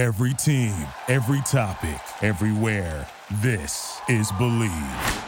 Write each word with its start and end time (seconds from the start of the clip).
Every 0.00 0.32
team, 0.32 0.74
every 1.08 1.42
topic, 1.42 2.00
everywhere. 2.22 3.06
This 3.42 4.00
is 4.08 4.32
Bleav. 4.32 5.24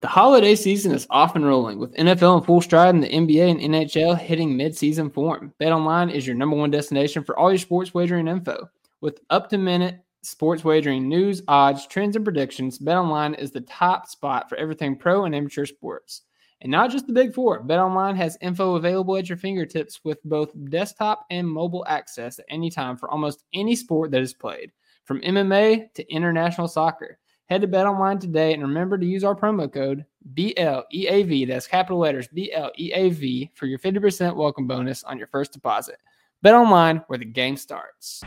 The 0.00 0.08
holiday 0.08 0.54
season 0.54 0.92
is 0.92 1.06
off 1.10 1.36
and 1.36 1.44
rolling 1.44 1.78
with 1.78 1.94
NFL 1.96 2.38
in 2.38 2.44
full 2.46 2.62
stride 2.62 2.94
and 2.94 3.04
the 3.04 3.10
NBA 3.10 3.50
and 3.50 3.60
NHL 3.60 4.18
hitting 4.18 4.56
midseason 4.56 5.12
form. 5.12 5.52
BetOnline 5.60 6.10
is 6.10 6.26
your 6.26 6.36
number 6.36 6.56
one 6.56 6.70
destination 6.70 7.22
for 7.22 7.38
all 7.38 7.50
your 7.50 7.58
sports 7.58 7.92
wagering 7.92 8.28
info. 8.28 8.66
With 9.02 9.20
up 9.28 9.50
to 9.50 9.58
minute 9.58 10.02
sports 10.22 10.64
wagering 10.64 11.06
news, 11.06 11.42
odds, 11.46 11.86
trends, 11.86 12.16
and 12.16 12.24
predictions, 12.24 12.78
BetOnline 12.78 13.38
is 13.38 13.50
the 13.50 13.60
top 13.60 14.08
spot 14.08 14.48
for 14.48 14.56
everything 14.56 14.96
pro 14.96 15.26
and 15.26 15.34
amateur 15.34 15.66
sports. 15.66 16.22
And 16.64 16.70
not 16.70 16.90
just 16.90 17.06
the 17.06 17.12
big 17.12 17.34
four, 17.34 17.62
BetOnline 17.62 18.16
has 18.16 18.38
info 18.40 18.76
available 18.76 19.18
at 19.18 19.28
your 19.28 19.36
fingertips 19.36 20.00
with 20.02 20.24
both 20.24 20.50
desktop 20.70 21.26
and 21.28 21.46
mobile 21.46 21.84
access 21.86 22.38
at 22.38 22.46
any 22.48 22.70
time 22.70 22.96
for 22.96 23.10
almost 23.10 23.44
any 23.52 23.76
sport 23.76 24.10
that 24.12 24.22
is 24.22 24.32
played, 24.32 24.72
from 25.04 25.20
MMA 25.20 25.92
to 25.92 26.10
international 26.10 26.66
soccer. 26.66 27.18
Head 27.50 27.60
to 27.60 27.68
BetOnline 27.68 28.18
today 28.18 28.54
and 28.54 28.62
remember 28.62 28.96
to 28.96 29.04
use 29.04 29.24
our 29.24 29.34
promo 29.34 29.70
code 29.70 30.06
BLEAV, 30.32 31.46
that's 31.48 31.66
capital 31.66 31.98
letters 31.98 32.28
BLEAV, 32.28 33.50
for 33.54 33.66
your 33.66 33.78
50% 33.78 34.34
welcome 34.34 34.66
bonus 34.66 35.04
on 35.04 35.18
your 35.18 35.26
first 35.26 35.52
deposit. 35.52 35.98
BetOnline, 36.42 37.04
where 37.08 37.18
the 37.18 37.26
game 37.26 37.58
starts. 37.58 38.22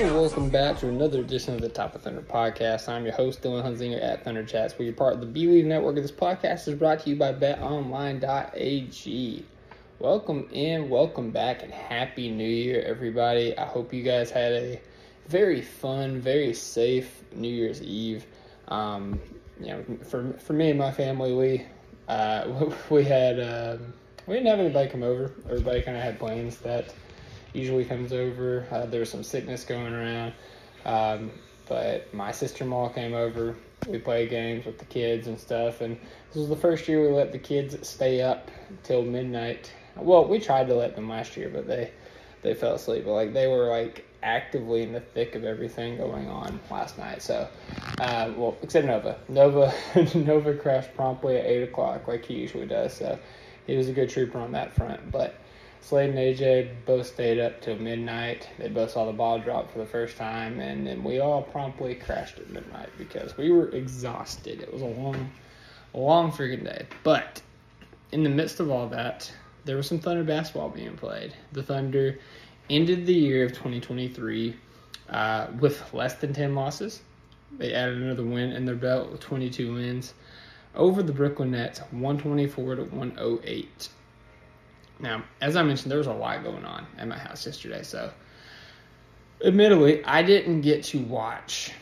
And 0.00 0.14
welcome 0.14 0.48
back 0.48 0.78
to 0.78 0.88
another 0.88 1.20
edition 1.20 1.54
of 1.54 1.60
the 1.60 1.68
Top 1.68 1.94
of 1.94 2.00
Thunder 2.00 2.22
podcast. 2.22 2.88
I'm 2.88 3.04
your 3.04 3.12
host, 3.12 3.42
Dylan 3.42 3.62
Hunzinger 3.62 4.02
at 4.02 4.24
Thunder 4.24 4.42
Chats, 4.42 4.74
you're 4.78 4.94
part 4.94 5.12
of 5.12 5.20
the 5.20 5.26
Bleav 5.26 5.66
Network. 5.66 5.96
And 5.96 6.04
this 6.04 6.10
podcast 6.10 6.66
is 6.68 6.74
brought 6.74 7.00
to 7.00 7.10
you 7.10 7.16
by 7.16 7.34
betonline.ag. 7.34 8.24
Welcome 9.98 10.48
in, 10.52 10.88
welcome 10.88 11.30
back, 11.30 11.62
and 11.62 11.70
Happy 11.70 12.30
New 12.30 12.48
Year, 12.48 12.82
everybody. 12.86 13.58
I 13.58 13.66
hope 13.66 13.92
you 13.92 14.02
guys 14.02 14.30
had 14.30 14.52
a 14.54 14.80
very 15.28 15.60
fun, 15.60 16.18
very 16.18 16.54
safe 16.54 17.22
New 17.34 17.54
Year's 17.54 17.82
Eve. 17.82 18.24
Um, 18.68 19.20
you 19.60 19.66
know, 19.66 19.84
for 20.04 20.32
for 20.38 20.54
me 20.54 20.70
and 20.70 20.78
my 20.78 20.92
family, 20.92 21.34
we 21.34 21.66
uh, 22.08 22.70
we 22.90 23.04
had 23.04 23.38
um, 23.38 23.92
we 24.30 24.36
didn't 24.36 24.46
have 24.46 24.60
anybody 24.60 24.88
come 24.88 25.02
over. 25.02 25.32
Everybody 25.46 25.82
kind 25.82 25.96
of 25.96 26.04
had 26.04 26.20
plans 26.20 26.58
that 26.58 26.94
usually 27.52 27.84
comes 27.84 28.12
over. 28.12 28.64
Uh, 28.70 28.86
there 28.86 29.00
was 29.00 29.10
some 29.10 29.24
sickness 29.24 29.64
going 29.64 29.92
around, 29.92 30.32
um, 30.84 31.32
but 31.68 32.14
my 32.14 32.30
sister-in-law 32.30 32.90
came 32.90 33.12
over. 33.12 33.56
We 33.88 33.98
played 33.98 34.30
games 34.30 34.66
with 34.66 34.78
the 34.78 34.84
kids 34.84 35.26
and 35.26 35.36
stuff, 35.36 35.80
and 35.80 35.98
this 36.28 36.36
was 36.36 36.48
the 36.48 36.54
first 36.54 36.86
year 36.86 37.02
we 37.02 37.12
let 37.12 37.32
the 37.32 37.40
kids 37.40 37.76
stay 37.88 38.22
up 38.22 38.52
till 38.84 39.02
midnight. 39.02 39.72
Well, 39.96 40.24
we 40.28 40.38
tried 40.38 40.68
to 40.68 40.76
let 40.76 40.94
them 40.94 41.08
last 41.08 41.36
year, 41.36 41.50
but 41.52 41.66
they 41.66 41.90
they 42.42 42.54
fell 42.54 42.76
asleep. 42.76 43.06
But 43.06 43.14
like 43.14 43.32
they 43.32 43.48
were 43.48 43.68
like 43.68 44.04
actively 44.22 44.84
in 44.84 44.92
the 44.92 45.00
thick 45.00 45.34
of 45.34 45.42
everything 45.42 45.96
going 45.96 46.28
on 46.28 46.60
last 46.70 46.98
night. 46.98 47.20
So, 47.20 47.48
uh, 47.98 48.32
well, 48.36 48.56
except 48.62 48.86
Nova. 48.86 49.18
Nova 49.28 49.74
Nova 50.14 50.54
crashed 50.54 50.94
promptly 50.94 51.36
at 51.36 51.46
eight 51.46 51.64
o'clock 51.64 52.06
like 52.06 52.24
he 52.24 52.34
usually 52.34 52.66
does. 52.66 52.92
So 52.92 53.18
he 53.66 53.76
was 53.76 53.88
a 53.88 53.92
good 53.92 54.10
trooper 54.10 54.38
on 54.38 54.52
that 54.52 54.74
front. 54.74 55.10
But 55.10 55.34
Slade 55.80 56.10
and 56.10 56.18
AJ 56.18 56.70
both 56.84 57.06
stayed 57.06 57.38
up 57.38 57.60
till 57.62 57.76
midnight. 57.76 58.48
They 58.58 58.68
both 58.68 58.90
saw 58.90 59.06
the 59.06 59.12
ball 59.12 59.38
drop 59.38 59.72
for 59.72 59.78
the 59.78 59.86
first 59.86 60.16
time, 60.16 60.60
and 60.60 60.86
then 60.86 61.02
we 61.02 61.20
all 61.20 61.42
promptly 61.42 61.94
crashed 61.94 62.38
at 62.38 62.50
midnight 62.50 62.90
because 62.98 63.36
we 63.36 63.50
were 63.50 63.68
exhausted. 63.70 64.60
It 64.60 64.72
was 64.72 64.82
a 64.82 64.86
long, 64.86 65.30
a 65.94 65.98
long 65.98 66.32
freaking 66.32 66.64
day. 66.64 66.86
But 67.02 67.42
in 68.12 68.22
the 68.22 68.30
midst 68.30 68.60
of 68.60 68.70
all 68.70 68.88
that, 68.88 69.32
there 69.64 69.76
was 69.76 69.86
some 69.86 69.98
Thunder 69.98 70.24
basketball 70.24 70.68
being 70.68 70.96
played. 70.96 71.34
The 71.52 71.62
Thunder 71.62 72.18
ended 72.68 73.06
the 73.06 73.14
year 73.14 73.44
of 73.44 73.52
2023 73.52 74.56
uh, 75.08 75.46
with 75.58 75.92
less 75.92 76.14
than 76.14 76.32
10 76.32 76.54
losses. 76.54 77.02
They 77.58 77.74
added 77.74 78.00
another 78.00 78.24
win 78.24 78.52
in 78.52 78.64
their 78.64 78.76
belt 78.76 79.10
with 79.10 79.20
22 79.20 79.74
wins 79.74 80.14
over 80.74 81.02
the 81.02 81.12
Brooklyn 81.12 81.52
Nets, 81.52 81.80
124 81.90 82.76
to 82.76 82.82
108. 82.84 83.88
Now, 85.00 85.24
as 85.40 85.56
I 85.56 85.62
mentioned, 85.62 85.90
there 85.90 85.98
was 85.98 86.06
a 86.06 86.12
lot 86.12 86.44
going 86.44 86.64
on 86.64 86.86
at 86.98 87.08
my 87.08 87.18
house 87.18 87.46
yesterday, 87.46 87.82
so 87.82 88.12
admittedly, 89.44 90.04
I 90.04 90.22
didn't 90.22 90.60
get 90.60 90.84
to 90.84 90.98
watch 91.00 91.72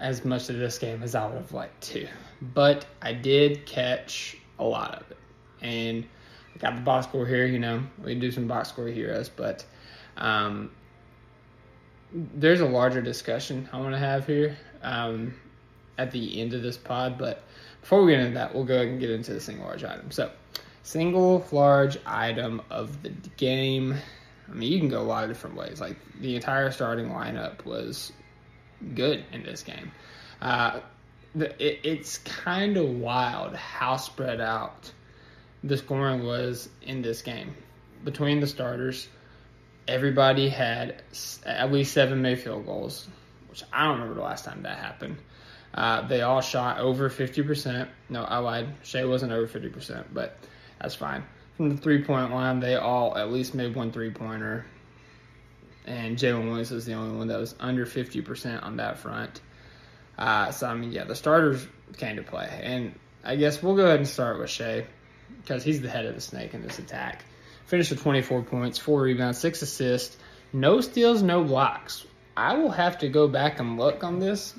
as 0.00 0.24
much 0.24 0.48
of 0.48 0.58
this 0.58 0.78
game 0.78 1.02
as 1.02 1.14
I 1.14 1.26
would 1.26 1.36
have 1.36 1.52
liked 1.52 1.80
to, 1.82 2.08
but 2.40 2.86
I 3.02 3.12
did 3.12 3.66
catch 3.66 4.36
a 4.58 4.64
lot 4.64 4.94
of 4.94 5.10
it. 5.10 5.16
And 5.60 6.04
I 6.54 6.58
got 6.58 6.74
the 6.76 6.82
box 6.82 7.06
score 7.06 7.26
here, 7.26 7.46
you 7.46 7.58
know, 7.58 7.82
we 8.02 8.14
do 8.14 8.30
some 8.30 8.46
box 8.46 8.68
score 8.68 8.88
heroes, 8.88 9.28
but 9.28 9.64
um, 10.16 10.70
there's 12.12 12.60
a 12.60 12.66
larger 12.66 13.02
discussion 13.02 13.68
I 13.72 13.78
want 13.78 13.92
to 13.92 13.98
have 13.98 14.26
here 14.26 14.56
um, 14.82 15.34
at 15.98 16.10
the 16.10 16.40
end 16.40 16.54
of 16.54 16.62
this 16.62 16.76
pod. 16.76 17.18
But 17.18 17.42
before 17.80 18.02
we 18.02 18.12
get 18.12 18.20
into 18.20 18.34
that, 18.34 18.54
we'll 18.54 18.64
go 18.64 18.76
ahead 18.76 18.88
and 18.88 19.00
get 19.00 19.10
into 19.10 19.34
the 19.34 19.40
single 19.40 19.66
large 19.66 19.84
item. 19.84 20.10
So, 20.10 20.30
single 20.82 21.46
large 21.52 21.98
item 22.06 22.62
of 22.70 23.02
the 23.02 23.10
game. 23.36 23.94
I 24.48 24.54
mean, 24.54 24.72
you 24.72 24.78
can 24.78 24.88
go 24.88 25.00
a 25.00 25.04
lot 25.04 25.24
of 25.24 25.30
different 25.30 25.56
ways. 25.56 25.80
Like 25.80 25.96
the 26.20 26.36
entire 26.36 26.70
starting 26.70 27.08
lineup 27.10 27.64
was 27.64 28.12
good 28.94 29.24
in 29.32 29.42
this 29.42 29.62
game. 29.62 29.92
Uh, 30.40 30.80
it, 31.34 31.80
it's 31.82 32.18
kind 32.18 32.76
of 32.76 32.88
wild 32.88 33.54
how 33.54 33.96
spread 33.96 34.40
out 34.40 34.90
the 35.62 35.76
scoring 35.76 36.24
was 36.24 36.68
in 36.82 37.02
this 37.02 37.20
game 37.20 37.54
between 38.04 38.40
the 38.40 38.46
starters 38.46 39.08
everybody 39.88 40.48
had 40.50 41.02
at 41.46 41.72
least 41.72 41.92
seven 41.92 42.20
made 42.20 42.38
field 42.38 42.66
goals, 42.66 43.08
which 43.48 43.64
I 43.72 43.84
don't 43.84 43.94
remember 43.94 44.14
the 44.14 44.22
last 44.22 44.44
time 44.44 44.62
that 44.62 44.78
happened. 44.78 45.16
Uh, 45.74 46.06
they 46.06 46.22
all 46.22 46.40
shot 46.40 46.78
over 46.78 47.10
50%. 47.10 47.88
No, 48.08 48.24
I 48.24 48.38
lied. 48.38 48.68
Shai 48.82 49.04
wasn't 49.04 49.32
over 49.32 49.46
50%, 49.46 50.06
but 50.12 50.38
that's 50.80 50.94
fine. 50.94 51.24
From 51.56 51.70
the 51.70 51.76
three 51.76 52.04
point 52.04 52.32
line, 52.32 52.60
they 52.60 52.76
all 52.76 53.16
at 53.16 53.30
least 53.30 53.54
made 53.54 53.74
one 53.74 53.92
three 53.92 54.10
pointer. 54.10 54.64
And 55.86 56.16
Jalen 56.16 56.44
Williams 56.44 56.70
was 56.70 56.84
the 56.84 56.94
only 56.94 57.16
one 57.16 57.28
that 57.28 57.38
was 57.38 57.54
under 57.58 57.86
50% 57.86 58.62
on 58.62 58.76
that 58.76 58.98
front. 58.98 59.40
Uh, 60.18 60.50
so, 60.50 60.66
I 60.66 60.74
mean, 60.74 60.92
yeah, 60.92 61.04
the 61.04 61.14
starters 61.14 61.66
came 61.96 62.16
to 62.16 62.22
play. 62.22 62.60
And 62.62 62.94
I 63.24 63.36
guess 63.36 63.62
we'll 63.62 63.76
go 63.76 63.86
ahead 63.86 63.98
and 63.98 64.08
start 64.08 64.38
with 64.38 64.50
Shai 64.50 64.86
because 65.42 65.64
he's 65.64 65.80
the 65.80 65.88
head 65.88 66.04
of 66.06 66.14
the 66.14 66.20
snake 66.20 66.54
in 66.54 66.62
this 66.62 66.78
attack. 66.78 67.24
Finished 67.66 67.90
with 67.90 68.02
24 68.02 68.42
points, 68.42 68.78
4 68.78 69.00
rebounds, 69.00 69.38
6 69.38 69.62
assists, 69.62 70.16
no 70.52 70.80
steals, 70.80 71.22
no 71.22 71.44
blocks. 71.44 72.06
I 72.36 72.54
will 72.54 72.70
have 72.70 72.98
to 72.98 73.08
go 73.08 73.28
back 73.28 73.60
and 73.60 73.78
look 73.78 74.04
on 74.04 74.20
this, 74.20 74.54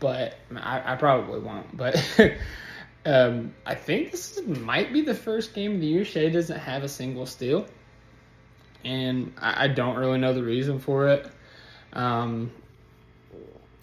but 0.00 0.34
I, 0.56 0.92
I 0.92 0.96
probably 0.96 1.40
won't. 1.40 1.76
But 1.76 2.02
um, 3.06 3.54
I 3.66 3.74
think 3.74 4.12
this 4.12 4.40
might 4.46 4.92
be 4.92 5.02
the 5.02 5.14
first 5.14 5.54
game 5.54 5.76
of 5.76 5.80
the 5.80 5.86
year 5.86 6.04
Shai 6.04 6.28
doesn't 6.28 6.58
have 6.58 6.82
a 6.82 6.88
single 6.88 7.26
steal. 7.26 7.66
And 8.84 9.32
I, 9.40 9.64
I 9.64 9.68
don't 9.68 9.96
really 9.96 10.18
know 10.18 10.32
the 10.32 10.42
reason 10.42 10.78
for 10.78 11.08
it. 11.08 11.28
Um, 11.92 12.52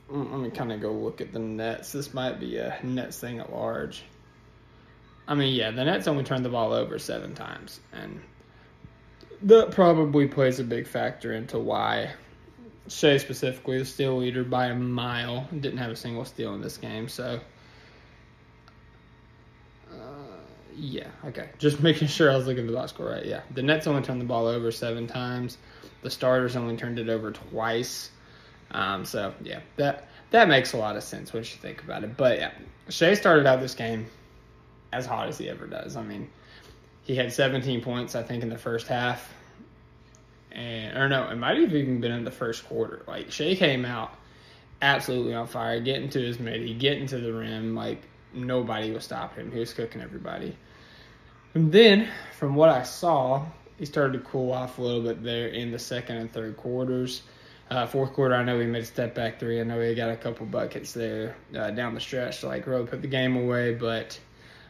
let 0.10 0.40
me 0.40 0.50
kind 0.52 0.72
of 0.72 0.82
go 0.82 0.92
look 0.92 1.22
at 1.22 1.34
the 1.34 1.40
Nets. 1.40 1.92
This 1.92 2.14
might 2.14 2.40
be 2.40 2.58
a 2.58 2.78
Nets 2.84 3.20
thing 3.20 3.40
at 3.40 3.52
large. 3.52 4.04
I 5.28 5.34
mean, 5.34 5.56
yeah, 5.56 5.72
the 5.72 5.84
Nets 5.84 6.08
only 6.08 6.24
turned 6.24 6.46
the 6.46 6.50
ball 6.50 6.72
over 6.72 7.00
seven 7.00 7.34
times, 7.34 7.80
and 7.92 8.22
that 9.42 9.72
probably 9.72 10.28
plays 10.28 10.60
a 10.60 10.64
big 10.64 10.88
factor 10.88 11.34
into 11.34 11.58
why 11.58 12.12
Shai 12.88 13.18
specifically, 13.18 13.80
the 13.80 13.86
steal 13.86 14.18
leader 14.18 14.44
by 14.44 14.68
a 14.68 14.76
mile, 14.76 15.48
didn't 15.52 15.78
have 15.78 15.92
a 15.92 15.96
single 15.96 16.26
steal 16.26 16.54
in 16.54 16.62
this 16.62 16.78
game. 16.78 17.08
So, 17.08 17.40
uh, 19.92 19.96
yeah, 20.76 21.08
okay. 21.26 21.50
Just 21.58 21.82
making 21.82 22.08
sure 22.08 22.32
I 22.32 22.36
was 22.36 22.46
looking 22.46 22.64
at 22.64 22.68
the 22.68 22.74
box 22.74 22.92
score 22.92 23.10
right. 23.10 23.26
Yeah, 23.26 23.42
the 23.54 23.64
Nets 23.64 23.88
only 23.88 24.04
turned 24.04 24.22
the 24.22 24.26
ball 24.26 24.48
over 24.48 24.72
seven 24.72 25.08
times. 25.08 25.58
The 26.04 26.10
starters 26.10 26.56
only 26.56 26.78
turned 26.78 27.00
it 27.00 27.10
over 27.10 27.32
twice. 27.32 28.12
Um, 28.72 29.06
so 29.06 29.34
yeah, 29.42 29.62
that 29.78 30.10
that 30.32 30.48
makes 30.48 30.74
a 30.74 30.78
lot 30.78 30.96
of 30.96 31.04
sense 31.04 31.34
once 31.34 31.52
you 31.52 31.60
think 31.60 31.84
about 31.84 32.04
it. 32.04 32.16
But 32.18 32.40
yeah, 32.40 32.52
Shai 32.90 33.14
started 33.14 33.46
out 33.46 33.60
this 33.60 33.74
game 33.74 34.06
as 34.92 35.06
hot 35.06 35.28
as 35.28 35.38
he 35.38 35.50
ever 35.50 35.66
does. 35.66 35.96
I 35.96 36.04
mean, 36.04 36.30
he 37.04 37.16
had 37.16 37.32
17 37.32 37.82
points, 37.82 38.16
I 38.16 38.24
think, 38.24 38.44
in 38.44 38.50
the 38.50 38.58
first 38.58 38.88
half, 38.88 39.34
and 40.56 40.98
or 40.98 41.10
no, 41.10 41.30
it 41.30 41.36
might 41.36 41.58
have 41.58 41.74
even 41.74 42.00
been 42.00 42.12
in 42.12 42.24
the 42.24 42.32
first 42.32 42.66
quarter. 42.68 43.04
Like 43.08 43.32
Shai 43.32 43.56
came 43.56 43.86
out 43.86 44.14
absolutely 44.82 45.34
on 45.34 45.48
fire, 45.48 45.80
getting 45.80 46.10
to 46.10 46.20
his 46.20 46.40
midi, 46.40 46.74
getting 46.74 47.08
to 47.08 47.18
the 47.18 47.34
rim. 47.34 47.76
Like 47.76 48.02
nobody 48.34 48.92
was 48.92 49.04
stopping 49.04 49.46
him. 49.46 49.52
He 49.52 49.60
was 49.60 49.74
cooking 49.74 50.02
everybody. 50.02 50.56
And 51.54 51.72
then, 51.72 52.10
from 52.38 52.56
what 52.56 52.70
I 52.70 52.84
saw, 52.84 53.46
he 53.78 53.86
started 53.86 54.14
to 54.14 54.30
cool 54.30 54.52
off 54.52 54.78
a 54.78 54.82
little 54.82 55.02
bit 55.02 55.24
there 55.24 55.48
in 55.48 55.72
the 55.72 55.80
second 55.80 56.18
and 56.18 56.32
third 56.32 56.58
quarters. 56.58 57.24
Uh, 57.70 57.88
fourth 57.88 58.14
quarter, 58.14 58.36
I 58.36 58.44
know 58.44 58.60
he 58.60 58.68
made 58.68 58.84
a 58.84 58.86
step 58.86 59.16
back 59.16 59.40
three. 59.40 59.60
I 59.60 59.64
know 59.64 59.82
he 59.82 59.96
got 59.96 60.10
a 60.10 60.16
couple 60.16 60.46
buckets 60.46 60.94
there 60.94 61.36
uh, 61.58 61.72
down 61.72 61.96
the 61.96 62.00
stretch 62.00 62.42
to 62.42 62.48
like 62.48 62.68
really 62.68 62.86
put 62.86 63.02
the 63.02 63.08
game 63.08 63.36
away, 63.36 63.74
but 63.74 64.20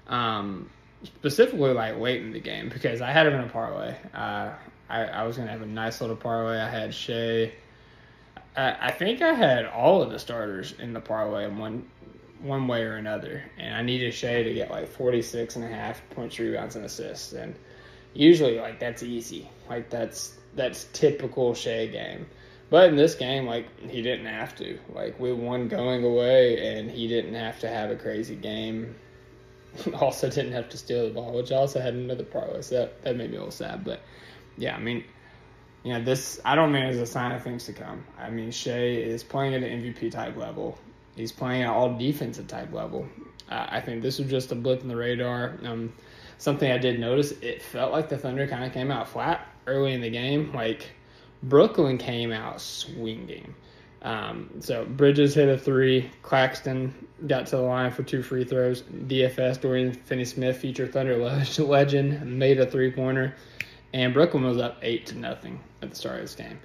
um, 0.07 0.69
specifically 1.03 1.73
like 1.73 1.97
late 1.97 2.21
in 2.21 2.31
the 2.31 2.39
game 2.39 2.69
because 2.69 3.01
I 3.01 3.11
had 3.11 3.27
him 3.27 3.33
in 3.33 3.41
a 3.41 3.49
parlay. 3.49 3.95
Uh, 4.13 4.51
I, 4.89 5.03
I 5.03 5.23
was 5.23 5.37
gonna 5.37 5.51
have 5.51 5.61
a 5.61 5.67
nice 5.67 6.01
little 6.01 6.15
parlay. 6.15 6.59
I 6.59 6.69
had 6.69 6.93
Shai. 6.93 7.51
I, 8.55 8.87
I 8.87 8.91
think 8.91 9.21
I 9.21 9.33
had 9.33 9.65
all 9.65 10.01
of 10.01 10.11
the 10.11 10.19
starters 10.19 10.73
in 10.79 10.93
the 10.93 11.01
parlay 11.01 11.45
in 11.45 11.57
one 11.57 11.89
one 12.41 12.67
way 12.67 12.83
or 12.83 12.95
another, 12.95 13.43
and 13.57 13.75
I 13.75 13.81
needed 13.81 14.13
Shai 14.13 14.43
to 14.43 14.53
get 14.53 14.69
like 14.69 14.87
46 14.87 15.55
and 15.55 15.65
a 15.65 15.67
half 15.67 16.01
points, 16.11 16.37
rebounds, 16.37 16.75
and 16.75 16.85
assists, 16.85 17.33
and 17.33 17.55
usually 18.13 18.59
like 18.59 18.79
that's 18.79 19.03
easy, 19.03 19.49
like 19.69 19.89
that's 19.89 20.37
that's 20.55 20.85
typical 20.93 21.53
Shai 21.53 21.87
game. 21.87 22.27
But 22.69 22.89
in 22.89 22.95
this 22.95 23.15
game, 23.15 23.45
like 23.45 23.67
he 23.89 24.01
didn't 24.01 24.25
have 24.25 24.55
to. 24.57 24.79
Like 24.93 25.19
we 25.19 25.33
won 25.33 25.67
going 25.67 26.03
away, 26.03 26.77
and 26.77 26.89
he 26.89 27.07
didn't 27.07 27.35
have 27.35 27.59
to 27.61 27.67
have 27.67 27.89
a 27.89 27.95
crazy 27.95 28.35
game. 28.35 28.95
also 29.93 30.29
didn't 30.29 30.53
have 30.53 30.69
to 30.69 30.77
steal 30.77 31.07
the 31.07 31.13
ball, 31.13 31.33
which 31.33 31.51
I 31.51 31.55
also 31.55 31.79
had 31.81 31.93
another 31.93 32.23
parlay, 32.23 32.61
so 32.61 32.75
that 32.75 33.03
that 33.03 33.15
made 33.15 33.31
me 33.31 33.37
a 33.37 33.39
little 33.39 33.51
sad. 33.51 33.83
But 33.83 34.01
yeah, 34.57 34.75
I 34.75 34.79
mean, 34.79 35.03
you 35.83 35.93
know, 35.93 36.03
this 36.03 36.39
I 36.45 36.55
don't 36.55 36.71
mean 36.71 36.83
as 36.83 36.97
a 36.97 37.05
sign 37.05 37.31
of 37.31 37.43
things 37.43 37.65
to 37.65 37.73
come. 37.73 38.03
I 38.17 38.29
mean, 38.29 38.51
Shai 38.51 38.79
is 38.79 39.23
playing 39.23 39.53
at 39.53 39.63
an 39.63 39.83
MVP 39.83 40.11
type 40.11 40.35
level. 40.35 40.77
He's 41.15 41.31
playing 41.31 41.63
at 41.63 41.69
all 41.69 41.97
defensive 41.97 42.47
type 42.47 42.73
level. 42.73 43.07
Uh, 43.49 43.67
I 43.69 43.81
think 43.81 44.01
this 44.01 44.19
was 44.19 44.29
just 44.29 44.51
a 44.51 44.55
blip 44.55 44.81
in 44.81 44.87
the 44.87 44.95
radar. 44.95 45.57
Um, 45.63 45.93
something 46.37 46.69
I 46.69 46.77
did 46.77 46.99
notice, 46.99 47.31
it 47.41 47.61
felt 47.61 47.91
like 47.91 48.09
the 48.09 48.17
Thunder 48.17 48.47
kind 48.47 48.65
of 48.65 48.73
came 48.73 48.91
out 48.91 49.07
flat 49.07 49.47
early 49.67 49.93
in 49.93 50.01
the 50.01 50.09
game. 50.09 50.51
Like 50.53 50.89
Brooklyn 51.43 51.97
came 51.97 52.31
out 52.31 52.59
swinging. 52.59 53.53
Um, 54.01 54.49
so 54.59 54.85
Bridges 54.85 55.33
hit 55.33 55.49
a 55.49 55.57
three. 55.57 56.11
Claxton 56.21 56.93
got 57.27 57.47
to 57.47 57.57
the 57.57 57.61
line 57.61 57.91
for 57.91 58.03
two 58.03 58.21
free 58.21 58.43
throws. 58.43 58.83
DFS 58.83 59.59
Dorian 59.61 59.93
Finney-Smith, 59.93 60.57
future 60.57 60.85
Thunder 60.85 61.17
legend, 61.57 62.37
made 62.37 62.59
a 62.59 62.69
three 62.69 62.91
pointer, 62.91 63.35
and 63.95 64.13
Brooklyn 64.13 64.43
was 64.43 64.57
up 64.57 64.77
eight 64.81 65.05
to 65.05 65.17
nothing 65.17 65.57
at 65.81 65.89
the 65.89 65.95
start 65.95 66.15
of 66.15 66.21
this 66.23 66.35
game, 66.35 66.59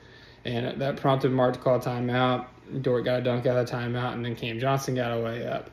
and 0.45 0.81
that 0.81 0.97
prompted 0.97 1.31
Mark 1.31 1.55
to 1.55 1.61
call 1.61 1.79
timeout. 1.79 2.47
Dort 2.83 3.05
got 3.05 3.21
a 3.21 3.23
dunk 3.23 3.47
out 3.47 3.57
of 3.57 3.71
timeout, 3.71 4.15
and 4.15 4.25
then 4.25 4.35
Cam 4.35 4.59
Johnson 4.59 4.97
got 4.97 5.13
a 5.13 5.15
layup. 5.15 5.67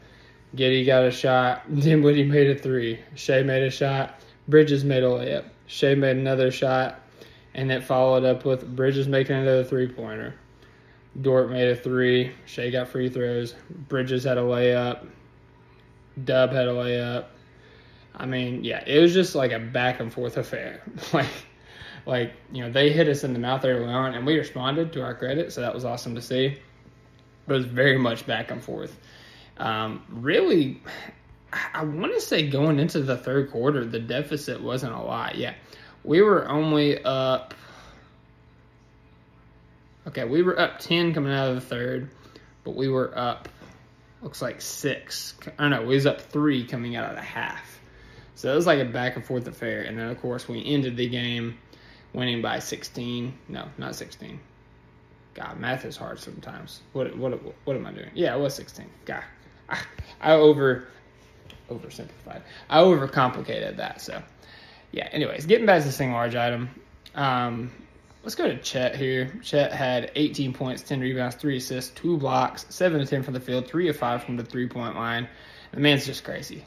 Giddey 0.56 0.86
got 0.86 1.04
a 1.04 1.12
shot. 1.12 1.63
Dinwiddie 1.80 2.25
made 2.25 2.51
a 2.51 2.56
three. 2.56 3.00
Shai 3.15 3.42
made 3.42 3.63
a 3.63 3.71
shot. 3.71 4.21
Bridges 4.48 4.83
made 4.83 5.01
a 5.01 5.07
layup. 5.07 5.45
Shai 5.65 5.95
made 5.95 6.18
another 6.18 6.51
shot, 6.51 7.01
and 7.56 7.71
it 7.71 7.83
followed 7.83 8.24
up 8.24 8.45
with 8.45 8.75
Bridges 8.75 9.07
making 9.07 9.36
another 9.36 9.63
three 9.63 9.88
pointer. 9.88 10.36
Dort 11.19 11.50
made 11.50 11.69
a 11.69 11.75
three. 11.75 12.33
Shai 12.45 12.69
got 12.69 12.88
free 12.88 13.09
throws. 13.09 13.56
Bridges 13.89 14.25
had 14.25 14.38
a 14.38 14.42
layup. 14.42 15.07
Dub 16.24 16.51
had 16.51 16.68
a 16.68 16.74
layup. 16.74 17.25
I 18.15 18.25
mean, 18.25 18.63
yeah, 18.63 18.83
it 18.86 19.00
was 19.00 19.13
just 19.13 19.36
like 19.36 19.51
a 19.51 19.59
back 19.59 20.00
and 20.00 20.13
forth 20.13 20.38
affair. 20.38 20.81
like, 21.13 21.27
like 22.07 22.33
you 22.51 22.63
know, 22.63 22.71
they 22.71 22.92
hit 22.92 23.07
us 23.09 23.24
in 23.24 23.33
the 23.33 23.39
mouth 23.39 23.65
early 23.65 23.92
on, 23.92 24.13
and 24.13 24.25
we 24.25 24.38
responded 24.38 24.94
to 24.94 25.04
our 25.04 25.13
credit, 25.13 25.51
so 25.51 25.62
that 25.62 25.74
was 25.74 25.86
awesome 25.86 26.15
to 26.15 26.21
see. 26.21 26.57
But 27.45 27.56
it 27.56 27.57
was 27.57 27.65
very 27.65 27.98
much 27.98 28.25
back 28.25 28.50
and 28.50 28.63
forth. 28.63 28.98
Um, 29.57 30.04
really, 30.09 30.81
I 31.74 31.83
want 31.83 32.13
to 32.13 32.21
say 32.21 32.50
going 32.50 32.80
into 32.80 33.01
the 33.01 33.18
third 33.18 33.51
quarter, 33.51 33.86
the 33.86 34.00
deficit 34.00 34.62
wasn't 34.62 34.94
a 34.94 35.01
lot. 35.01 35.38
Yeah, 35.38 35.54
we 36.04 36.21
were 36.21 36.48
only 36.50 37.04
up. 37.04 37.54
Okay, 40.07 40.24
we 40.24 40.42
were 40.42 40.57
up 40.57 40.80
10 40.80 41.13
coming 41.13 41.33
out 41.33 41.50
of 41.50 41.56
the 41.56 41.62
third, 41.62 42.09
but 42.63 42.77
we 42.77 42.88
were 42.88 43.12
up, 43.18 43.50
looks 44.21 44.42
like 44.42 44.62
six. 44.62 45.36
I 45.59 45.63
don't 45.63 45.71
know, 45.71 45.81
we 45.81 45.95
was 45.95 46.06
up 46.06 46.21
three 46.21 46.65
coming 46.65 46.95
out 46.95 47.09
of 47.09 47.18
the 47.18 47.21
half. 47.21 47.81
So 48.36 48.54
it 48.54 48.56
was 48.56 48.65
like 48.65 48.80
a 48.80 48.86
back 48.86 49.18
and 49.18 49.25
forth 49.25 49.48
affair. 49.48 49.81
And 49.81 50.00
then, 50.00 50.07
of 50.07 50.21
course, 50.21 50.48
we 50.48 50.63
ended 50.63 50.95
the 50.95 51.09
game 51.09 51.57
winning 52.18 52.42
by 52.42 52.58
16. 52.58 53.31
No, 53.48 53.66
not 53.78 53.96
16. 53.96 54.40
God, 55.36 55.60
math 55.60 55.86
is 55.86 55.96
hard 55.96 56.19
sometimes. 56.19 56.81
What 56.94 57.16
what 57.16 57.40
what 57.66 57.75
am 57.75 57.86
I 57.86 57.92
doing? 57.92 58.10
Yeah, 58.16 58.36
it 58.36 58.40
was 58.40 58.56
16. 58.56 58.88
God, 59.06 59.24
I, 59.69 59.80
I 60.19 60.31
over 60.34 60.88
oversimplified. 61.69 62.42
I 62.69 62.80
overcomplicated 62.80 63.78
that. 63.78 64.02
So, 64.02 64.22
yeah. 64.92 65.08
Anyways, 65.12 65.46
getting 65.46 65.68
back 65.68 65.81
to 65.81 65.88
the 65.88 65.94
single 65.94 66.18
large 66.18 66.36
item. 66.36 66.69
Um, 67.14 67.72
let's 68.24 68.34
go 68.34 68.48
to 68.48 68.58
Chet 68.58 68.96
here. 68.96 69.31
Chet 69.44 69.72
had 69.72 70.12
18 70.16 70.54
points, 70.54 70.81
10 70.81 71.00
rebounds, 71.00 71.36
3 71.36 71.58
assists, 71.58 71.92
2 72.00 72.18
blocks, 72.18 72.66
7 72.69 73.00
to 73.00 73.06
10 73.06 73.22
from 73.22 73.36
the 73.36 73.40
field, 73.40 73.68
3 73.68 73.90
of 73.90 73.98
5 73.98 74.24
from 74.24 74.38
the 74.38 74.44
three 74.44 74.68
point 74.68 74.96
line. 74.96 75.28
The 75.72 75.80
man's 75.80 76.06
just 76.06 76.24
crazy. 76.24 76.66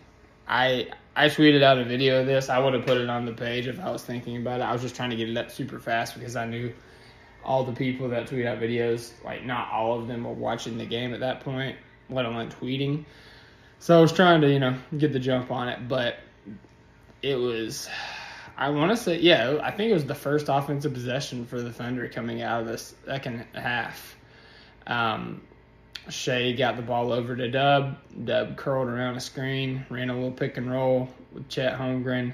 I 0.51 0.89
I 1.15 1.27
tweeted 1.29 1.63
out 1.63 1.79
a 1.79 1.85
video 1.85 2.21
of 2.21 2.27
this. 2.27 2.49
I 2.49 2.59
would 2.59 2.75
have 2.75 2.85
put 2.85 2.99
it 2.99 3.09
on 3.09 3.25
the 3.25 3.33
page 3.33 3.69
if 3.69 3.79
I 3.79 3.91
was 3.91 4.03
thinking 4.03 4.37
about 4.37 4.61
it. 4.61 4.65
I 4.65 4.73
was 4.73 4.83
just 4.83 4.97
trying 4.97 5.11
to 5.11 5.17
get 5.17 5.29
it 5.29 5.37
up 5.37 5.51
super 5.51 5.79
fast 5.79 6.15
because 6.15 6.35
I 6.35 6.45
knew 6.45 6.73
all 7.45 7.65
the 7.65 7.73
people 7.73 8.09
that 8.09 8.27
tweet 8.27 8.45
out 8.45 8.59
videos, 8.59 9.13
like 9.25 9.45
not 9.45 9.71
all 9.73 9.99
of 9.99 10.09
them 10.09 10.25
were 10.25 10.33
watching 10.33 10.77
the 10.77 10.85
game 10.85 11.15
at 11.15 11.21
that 11.21 11.41
point, 11.41 11.77
let 12.11 12.27
alone 12.27 12.51
tweeting. 12.51 13.05
So 13.79 13.97
I 13.97 14.01
was 14.01 14.13
trying 14.13 14.41
to, 14.43 14.53
you 14.53 14.59
know, 14.59 14.77
get 14.99 15.13
the 15.13 15.21
jump 15.21 15.51
on 15.53 15.69
it, 15.69 15.89
but 15.89 16.17
it 17.23 17.37
was 17.37 17.89
I 18.59 18.71
want 18.71 18.91
to 18.91 18.97
say, 18.97 19.19
yeah, 19.19 19.59
I 19.63 19.71
think 19.71 19.91
it 19.91 19.95
was 19.95 20.05
the 20.05 20.15
first 20.15 20.47
offensive 20.49 20.93
possession 20.93 21.47
for 21.47 21.63
the 21.63 21.73
Thunder 21.73 22.09
coming 22.09 22.43
out 22.43 22.63
of 22.63 22.67
the 22.67 22.77
second 22.77 23.47
half. 23.55 24.17
Um, 24.87 25.43
Shai 26.11 26.53
got 26.53 26.77
the 26.77 26.83
ball 26.83 27.13
over 27.13 27.37
to 27.37 27.51
Dub. 27.51 27.97
Dub 28.25 28.57
curled 28.57 28.89
around 28.89 29.17
a 29.17 29.21
screen, 29.21 29.85
ran 29.89 30.11
a 30.11 30.15
little 30.15 30.31
pick 30.31 30.57
and 30.57 30.71
roll 30.71 31.09
with 31.33 31.49
Chet 31.49 31.79
Holmgren, 31.79 32.33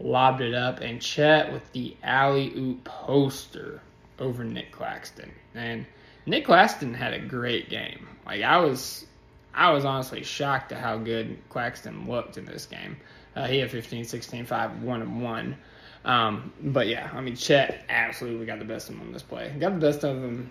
lobbed 0.00 0.40
it 0.40 0.54
up, 0.54 0.80
and 0.80 1.00
Chet 1.00 1.52
with 1.52 1.70
the 1.72 1.96
alley 2.02 2.52
oop 2.56 2.84
poster 2.84 3.80
over 4.18 4.44
Nick 4.44 4.72
Claxton. 4.72 5.30
And 5.54 5.86
Nick 6.26 6.44
Claxton 6.44 6.94
had 6.94 7.14
a 7.14 7.18
great 7.18 7.70
game. 7.70 8.06
Like 8.26 8.42
I 8.42 8.58
was, 8.58 9.06
I 9.54 9.70
was 9.70 9.84
honestly 9.84 10.22
shocked 10.22 10.72
at 10.72 10.80
how 10.80 10.98
good 10.98 11.38
Claxton 11.48 12.08
looked 12.08 12.36
in 12.36 12.44
this 12.44 12.66
game. 12.66 12.96
Uh, 13.34 13.46
he 13.46 13.58
had 13.58 13.70
15, 13.70 14.04
16, 14.04 14.46
5, 14.46 14.82
1, 14.82 15.02
and 15.02 15.22
1. 15.22 15.56
Um, 16.04 16.52
but 16.62 16.88
yeah, 16.88 17.10
I 17.12 17.20
mean, 17.20 17.36
Chet 17.36 17.84
absolutely 17.88 18.46
got 18.46 18.58
the 18.58 18.64
best 18.64 18.88
of 18.88 18.96
him 18.96 19.02
on 19.02 19.12
this 19.12 19.22
play. 19.22 19.54
Got 19.58 19.74
the 19.74 19.86
best 19.86 20.04
of 20.04 20.16
him 20.16 20.50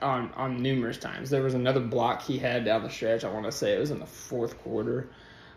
on 0.00 0.32
on 0.36 0.62
numerous 0.62 0.98
times. 0.98 1.30
There 1.30 1.42
was 1.42 1.54
another 1.54 1.80
block 1.80 2.22
he 2.22 2.38
had 2.38 2.64
down 2.64 2.82
the 2.82 2.90
stretch. 2.90 3.24
I 3.24 3.32
want 3.32 3.46
to 3.46 3.52
say 3.52 3.74
it 3.74 3.80
was 3.80 3.90
in 3.90 3.98
the 3.98 4.06
fourth 4.06 4.58
quarter 4.62 5.08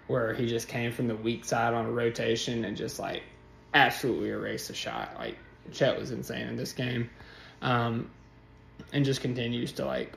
where 0.08 0.34
he 0.34 0.48
just 0.48 0.68
came 0.68 0.92
from 0.92 1.08
the 1.08 1.16
weak 1.16 1.46
side 1.46 1.74
on 1.74 1.86
a 1.86 1.92
rotation 1.92 2.66
and 2.66 2.76
just 2.76 3.00
like 3.00 3.24
absolutely 3.74 4.30
erased 4.30 4.70
the 4.70 4.74
shot. 4.74 5.12
Like 5.18 5.38
Chet 5.72 6.00
was 6.00 6.12
insane 6.12 6.48
in 6.48 6.56
this 6.56 6.74
game, 6.74 7.10
um, 7.62 8.10
and 8.94 9.06
just 9.06 9.22
continues 9.22 9.72
to 9.74 9.86
like 9.86 10.14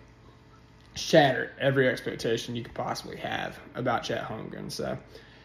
shatter 0.94 1.52
every 1.60 1.88
expectation 1.88 2.56
you 2.56 2.62
could 2.62 2.74
possibly 2.74 3.16
have 3.16 3.58
about 3.74 4.02
Chet 4.02 4.24
Holmgren. 4.24 4.70
So 4.70 4.96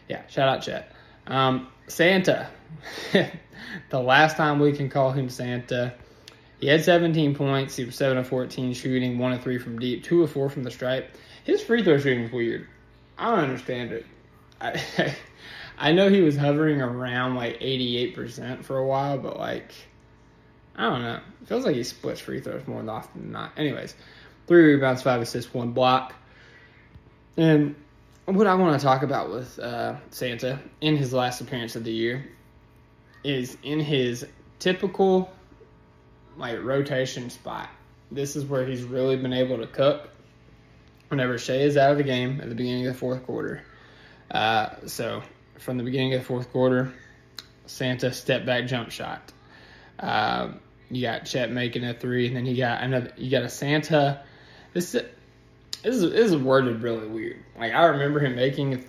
yeah, 0.08 0.26
shout 0.28 0.48
out 0.48 0.62
Chet. 0.62 0.92
Um, 1.26 1.68
Santa, 1.88 2.48
the 3.90 4.00
last 4.00 4.36
time 4.36 4.60
we 4.60 4.72
can 4.72 4.88
call 4.88 5.10
him 5.10 5.28
Santa, 5.28 5.94
he 6.58 6.68
had 6.68 6.84
17 6.84 7.34
points. 7.34 7.76
He 7.76 7.84
was 7.84 7.94
7 7.96 8.16
of 8.16 8.28
14 8.28 8.72
shooting, 8.72 9.18
1 9.18 9.32
of 9.32 9.42
3 9.42 9.58
from 9.58 9.78
deep, 9.78 10.04
2 10.04 10.22
of 10.22 10.32
4 10.32 10.48
from 10.48 10.62
the 10.62 10.70
stripe. 10.70 11.10
His 11.44 11.62
free 11.62 11.82
throw 11.82 11.98
shooting 11.98 12.24
is 12.24 12.32
weird. 12.32 12.66
I 13.18 13.30
don't 13.30 13.44
understand 13.44 13.92
it. 13.92 14.06
I, 14.60 15.14
I 15.78 15.92
know 15.92 16.08
he 16.08 16.22
was 16.22 16.36
hovering 16.36 16.80
around 16.80 17.34
like 17.34 17.60
88% 17.60 18.64
for 18.64 18.78
a 18.78 18.86
while, 18.86 19.18
but 19.18 19.38
like, 19.38 19.72
I 20.76 20.84
don't 20.88 21.02
know. 21.02 21.20
It 21.42 21.48
feels 21.48 21.64
like 21.64 21.76
he 21.76 21.82
splits 21.82 22.20
free 22.20 22.40
throws 22.40 22.66
more 22.66 22.88
often 22.88 23.22
than 23.22 23.32
not. 23.32 23.52
Anyways, 23.56 23.94
three 24.46 24.72
rebounds, 24.72 25.02
five 25.02 25.20
assists, 25.20 25.52
one 25.52 25.72
block. 25.72 26.14
And 27.36 27.74
what 28.24 28.46
I 28.46 28.54
want 28.54 28.80
to 28.80 28.84
talk 28.84 29.02
about 29.02 29.30
with 29.30 29.58
uh, 29.58 29.96
Santa 30.10 30.58
in 30.80 30.96
his 30.96 31.12
last 31.12 31.40
appearance 31.40 31.76
of 31.76 31.84
the 31.84 31.92
year 31.92 32.26
is 33.22 33.58
in 33.62 33.80
his 33.80 34.26
typical 34.58 35.30
like 36.36 36.62
rotation 36.62 37.30
spot. 37.30 37.68
This 38.10 38.36
is 38.36 38.44
where 38.44 38.66
he's 38.66 38.82
really 38.82 39.16
been 39.16 39.32
able 39.32 39.58
to 39.58 39.66
cook 39.66 40.08
whenever 41.08 41.38
Shai 41.38 41.54
is 41.54 41.76
out 41.76 41.92
of 41.92 41.98
the 41.98 42.04
game 42.04 42.40
at 42.40 42.48
the 42.48 42.54
beginning 42.54 42.86
of 42.86 42.94
the 42.94 42.98
fourth 42.98 43.24
quarter. 43.24 43.62
Uh, 44.30 44.70
so 44.86 45.22
from 45.58 45.78
the 45.78 45.84
beginning 45.84 46.14
of 46.14 46.20
the 46.20 46.26
fourth 46.26 46.50
quarter, 46.52 46.92
Santa 47.66 48.12
step 48.12 48.46
back 48.46 48.66
jump 48.66 48.90
shot. 48.90 49.32
Uh, 49.98 50.52
you 50.90 51.02
got 51.02 51.24
Chet 51.24 51.50
making 51.50 51.84
a 51.84 51.94
three, 51.94 52.26
and 52.28 52.36
then 52.36 52.46
you 52.46 52.56
got 52.56 52.82
another. 52.82 53.12
You 53.16 53.30
got 53.30 53.42
a 53.42 53.48
Santa. 53.48 54.22
This 54.72 54.92
this 54.92 55.04
is 55.84 56.10
this 56.12 56.30
is 56.30 56.36
worded 56.36 56.82
really 56.82 57.08
weird. 57.08 57.42
Like 57.58 57.72
I 57.72 57.86
remember 57.86 58.20
him 58.20 58.36
making. 58.36 58.84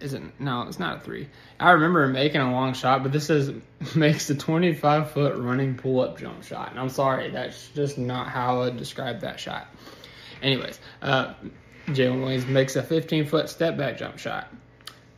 A, 0.00 0.04
isn't 0.04 0.40
no, 0.40 0.62
it's 0.62 0.78
not 0.78 0.98
a 0.98 1.00
three. 1.00 1.28
I 1.58 1.72
remember 1.72 2.06
making 2.08 2.40
a 2.40 2.50
long 2.50 2.74
shot, 2.74 3.02
but 3.02 3.12
this 3.12 3.30
is 3.30 3.52
makes 3.94 4.28
a 4.30 4.34
25 4.34 5.10
foot 5.10 5.36
running 5.36 5.76
pull 5.76 6.00
up 6.00 6.18
jump 6.18 6.42
shot, 6.42 6.70
and 6.70 6.80
I'm 6.80 6.88
sorry, 6.88 7.30
that's 7.30 7.68
just 7.68 7.98
not 7.98 8.28
how 8.28 8.62
I 8.62 8.70
describe 8.70 9.20
that 9.20 9.40
shot. 9.40 9.66
Anyways, 10.42 10.78
uh, 11.02 11.34
Jalen 11.88 12.20
Williams 12.20 12.46
makes 12.46 12.76
a 12.76 12.82
15 12.82 13.26
foot 13.26 13.48
step 13.48 13.76
back 13.76 13.98
jump 13.98 14.18
shot. 14.18 14.48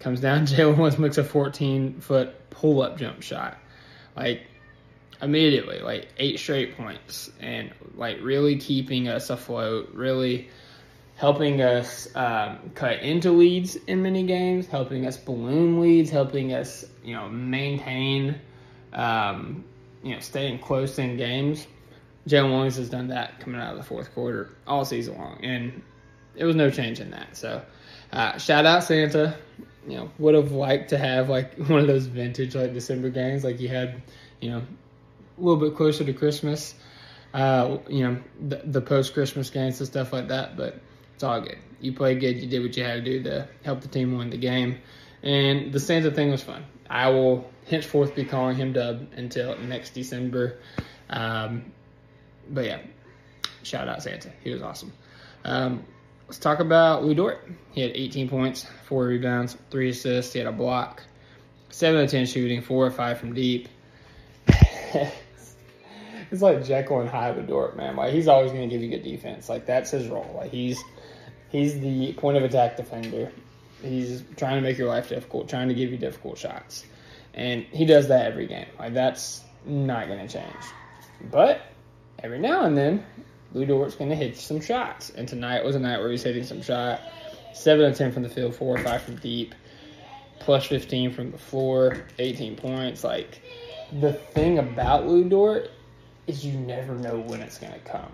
Comes 0.00 0.20
down, 0.20 0.40
Jalen 0.46 0.76
Williams 0.76 0.98
makes 0.98 1.18
a 1.18 1.24
14 1.24 2.00
foot 2.00 2.50
pull 2.50 2.82
up 2.82 2.98
jump 2.98 3.22
shot. 3.22 3.56
Like 4.16 4.42
immediately, 5.22 5.80
like 5.80 6.08
eight 6.18 6.38
straight 6.38 6.76
points, 6.76 7.30
and 7.40 7.72
like 7.94 8.18
really 8.22 8.56
keeping 8.56 9.08
us 9.08 9.30
afloat, 9.30 9.90
really 9.94 10.48
helping 11.18 11.60
us 11.60 12.08
um, 12.14 12.70
cut 12.76 13.00
into 13.00 13.32
leads 13.32 13.74
in 13.74 14.00
many 14.02 14.22
games, 14.22 14.68
helping 14.68 15.04
us 15.04 15.16
balloon 15.16 15.80
leads, 15.80 16.10
helping 16.10 16.54
us 16.54 16.84
you 17.02 17.12
know 17.12 17.28
maintain, 17.28 18.40
um, 18.92 19.64
you 20.02 20.14
know, 20.14 20.20
staying 20.20 20.60
close 20.60 20.98
in 20.98 21.16
games. 21.16 21.66
Jalen 22.28 22.50
Williams 22.50 22.76
has 22.76 22.88
done 22.88 23.08
that 23.08 23.40
coming 23.40 23.60
out 23.60 23.72
of 23.72 23.78
the 23.78 23.84
fourth 23.84 24.14
quarter 24.14 24.50
all 24.66 24.84
season 24.84 25.18
long, 25.18 25.40
and 25.42 25.82
it 26.36 26.44
was 26.44 26.54
no 26.54 26.70
change 26.70 27.00
in 27.00 27.10
that. 27.10 27.36
So, 27.36 27.62
uh, 28.12 28.38
shout 28.38 28.64
out 28.64 28.84
Santa. 28.84 29.36
You 29.88 29.96
know, 29.96 30.10
would 30.18 30.36
have 30.36 30.52
liked 30.52 30.90
to 30.90 30.98
have 30.98 31.28
like 31.28 31.56
one 31.68 31.80
of 31.80 31.88
those 31.88 32.06
vintage 32.06 32.54
like 32.54 32.72
December 32.72 33.10
games, 33.10 33.42
like 33.42 33.58
you 33.58 33.66
had, 33.68 34.02
you 34.40 34.50
know, 34.50 34.58
a 34.58 35.40
little 35.40 35.56
bit 35.56 35.76
closer 35.76 36.04
to 36.04 36.12
Christmas. 36.12 36.76
Uh, 37.34 37.78
you 37.88 38.08
know, 38.08 38.18
the, 38.48 38.62
the 38.64 38.80
post 38.80 39.14
Christmas 39.14 39.50
games 39.50 39.80
and 39.80 39.86
stuff 39.88 40.12
like 40.12 40.28
that. 40.28 40.56
But 40.56 40.80
it's 41.18 41.24
all 41.24 41.40
good. 41.40 41.58
You 41.80 41.92
played 41.92 42.20
good. 42.20 42.36
You 42.36 42.46
did 42.46 42.62
what 42.62 42.76
you 42.76 42.84
had 42.84 43.04
to 43.04 43.10
do 43.10 43.24
to 43.24 43.48
help 43.64 43.80
the 43.80 43.88
team 43.88 44.16
win 44.16 44.30
the 44.30 44.36
game. 44.36 44.78
And 45.24 45.72
the 45.72 45.80
Santa 45.80 46.12
thing 46.12 46.30
was 46.30 46.44
fun. 46.44 46.64
I 46.88 47.08
will 47.08 47.50
henceforth 47.66 48.14
be 48.14 48.24
calling 48.24 48.54
him 48.54 48.72
Dub 48.72 49.08
until 49.16 49.58
next 49.58 49.94
December. 49.94 50.60
Um, 51.10 51.72
but 52.48 52.66
yeah, 52.66 52.78
shout 53.64 53.88
out 53.88 54.00
Santa. 54.00 54.30
He 54.44 54.52
was 54.52 54.62
awesome. 54.62 54.92
Um, 55.44 55.82
let's 56.28 56.38
talk 56.38 56.60
about 56.60 57.02
Lu 57.02 57.16
Dort. 57.16 57.50
He 57.72 57.80
had 57.80 57.90
18 57.96 58.28
points, 58.28 58.64
four 58.86 59.06
rebounds, 59.06 59.56
three 59.72 59.88
assists. 59.88 60.32
He 60.32 60.38
had 60.38 60.46
a 60.46 60.52
block, 60.52 61.02
seven 61.70 62.00
of 62.00 62.08
10 62.08 62.26
shooting, 62.26 62.62
four 62.62 62.86
or 62.86 62.92
five 62.92 63.18
from 63.18 63.34
deep. 63.34 63.68
it's 64.46 66.42
like 66.42 66.64
Jekyll 66.64 67.00
and 67.00 67.10
Hyde 67.10 67.38
with 67.38 67.48
Dort, 67.48 67.76
man. 67.76 67.96
Like 67.96 68.12
he's 68.12 68.28
always 68.28 68.52
going 68.52 68.68
to 68.68 68.72
give 68.72 68.84
you 68.84 68.90
good 68.90 69.02
defense. 69.02 69.48
Like 69.48 69.66
that's 69.66 69.90
his 69.90 70.06
role. 70.06 70.32
Like 70.36 70.52
he's 70.52 70.80
he's 71.50 71.78
the 71.80 72.12
point 72.14 72.36
of 72.36 72.44
attack 72.44 72.76
defender. 72.76 73.32
He's 73.82 74.24
trying 74.36 74.56
to 74.56 74.60
make 74.60 74.76
your 74.76 74.88
life 74.88 75.08
difficult, 75.08 75.48
trying 75.48 75.68
to 75.68 75.74
give 75.74 75.90
you 75.90 75.98
difficult 75.98 76.38
shots, 76.38 76.84
and 77.34 77.62
he 77.64 77.84
does 77.84 78.08
that 78.08 78.26
every 78.26 78.46
game. 78.46 78.66
Like 78.78 78.94
that's 78.94 79.42
not 79.64 80.08
going 80.08 80.26
to 80.26 80.32
change. 80.32 80.64
But 81.30 81.60
every 82.20 82.38
now 82.38 82.64
and 82.64 82.76
then, 82.76 83.04
Lu 83.52 83.64
Dort's 83.66 83.94
going 83.94 84.10
to 84.10 84.16
hit 84.16 84.36
some 84.36 84.60
shots. 84.60 85.10
And 85.10 85.28
tonight 85.28 85.64
was 85.64 85.76
a 85.76 85.80
night 85.80 85.98
where 85.98 86.10
he's 86.10 86.22
hitting 86.22 86.44
some 86.44 86.62
shot. 86.62 87.00
Seven 87.54 87.86
of 87.86 87.96
ten 87.96 88.12
from 88.12 88.22
the 88.22 88.28
field, 88.28 88.54
four 88.54 88.76
or 88.76 88.82
five 88.82 89.02
from 89.02 89.16
deep, 89.16 89.54
plus 90.38 90.66
fifteen 90.66 91.12
from 91.12 91.32
the 91.32 91.38
floor, 91.38 92.04
eighteen 92.18 92.56
points. 92.56 93.04
Like 93.04 93.40
the 94.00 94.12
thing 94.12 94.58
about 94.58 95.06
Lu 95.06 95.28
Dort 95.28 95.70
is 96.26 96.44
you 96.44 96.52
never 96.52 96.94
know 96.94 97.18
when 97.18 97.40
it's 97.40 97.58
going 97.58 97.72
to 97.72 97.78
come. 97.80 98.12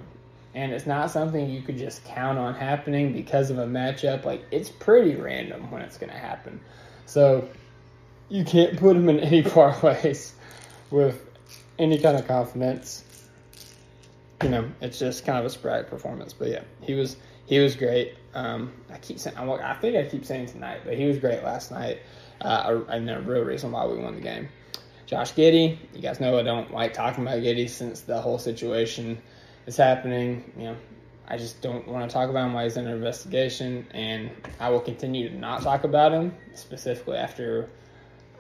And 0.55 0.73
it's 0.73 0.87
not 0.87 1.11
something 1.11 1.51
you 1.51 1.63
could 1.63 1.77
just 1.77 2.05
count 2.05 2.39
on 2.39 2.55
happening 2.55 3.13
because 3.13 3.51
of 3.51 3.59
a 3.59 3.67
matchup. 3.67 4.25
Like, 4.25 4.45
it's 4.51 4.71
pretty 4.71 5.17
random 5.17 5.71
when 5.71 5.83
it's 5.83 5.99
going 5.99 6.13
to 6.13 6.19
happen. 6.19 6.61
So, 7.07 7.49
you 8.29 8.45
can't 8.45 8.77
put 8.79 8.97
him 8.97 9.09
in 9.09 9.21
any 9.21 9.43
parlays 9.43 10.33
with 10.91 11.25
any 11.79 11.99
kind 11.99 12.17
of 12.17 12.27
confidence. 12.27 13.05
You 14.43 14.51
know, 14.51 14.71
it's 14.81 14.99
just 14.99 15.25
kind 15.25 15.39
of 15.39 15.45
a 15.45 15.51
sporadic 15.51 15.89
performance. 15.89 16.33
But 16.33 16.49
yeah, 16.49 16.63
he 16.83 16.95
was 16.95 17.17
he 17.47 17.59
was 17.59 17.77
great. 17.77 18.15
Um, 18.35 18.73
I 18.91 18.99
keep 18.99 19.19
saying 19.19 19.37
I 19.37 19.75
think 19.75 19.97
I 19.97 20.09
keep 20.09 20.25
saying 20.25 20.47
tonight, 20.47 20.81
but 20.85 20.95
he 20.95 21.07
was 21.07 21.19
great 21.19 21.43
last 21.43 21.71
night. 21.71 22.01
Uh, 22.41 22.81
and 22.89 23.09
the 23.09 23.21
real 23.21 23.43
reason 23.43 23.73
why 23.73 23.87
we 23.87 23.97
won 23.97 24.17
the 24.17 24.21
game. 24.21 24.49
Josh 25.07 25.35
Giddey, 25.35 25.79
You 25.95 26.01
guys 26.01 26.19
know 26.19 26.39
I 26.39 26.43
don't 26.43 26.73
like 26.73 26.95
talking 26.95 27.25
about 27.25 27.39
Giddey 27.39 27.69
since 27.69 28.01
the 28.01 28.21
whole 28.21 28.39
situation 28.39 29.21
is 29.67 29.77
happening. 29.77 30.53
You 30.57 30.65
know, 30.65 30.77
I 31.27 31.37
just 31.39 31.63
don't 31.63 31.87
want 31.89 32.09
to 32.09 32.13
talk 32.13 32.31
about 32.31 32.47
him 32.47 32.53
while 32.53 32.65
he's 32.65 32.77
under 32.77 32.95
investigation, 32.95 33.87
and 33.93 34.31
I 34.61 34.71
will 34.71 34.81
continue 34.81 35.29
to 35.29 35.37
not 35.37 35.63
talk 35.63 35.85
about 35.85 36.13
him 36.13 36.35
specifically 36.55 37.17
after 37.17 37.71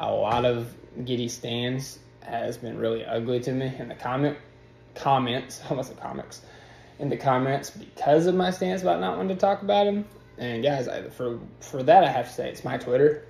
a 0.00 0.12
lot 0.12 0.44
of 0.44 0.74
Giddey 1.00 1.30
stands 1.30 1.98
has 2.22 2.56
been 2.56 2.78
really 2.78 3.04
ugly 3.04 3.40
to 3.40 3.52
me 3.52 3.72
in 3.78 3.88
the 3.88 3.94
comment 3.94 4.36
comments, 4.94 5.60
almost 5.70 5.94
the 5.94 6.00
comics, 6.00 6.42
in 6.98 7.08
the 7.08 7.16
comments 7.16 7.70
because 7.70 8.26
of 8.26 8.34
my 8.34 8.50
stance 8.50 8.82
about 8.82 9.00
not 9.00 9.16
wanting 9.16 9.36
to 9.36 9.40
talk 9.40 9.62
about 9.62 9.86
him. 9.86 10.04
And 10.38 10.62
guys, 10.62 10.88
I, 10.88 11.08
for 11.08 11.38
for 11.60 11.82
that 11.82 12.04
I 12.04 12.10
have 12.10 12.26
to 12.26 12.32
say 12.32 12.48
it's 12.48 12.64
my 12.64 12.78
Twitter. 12.78 13.26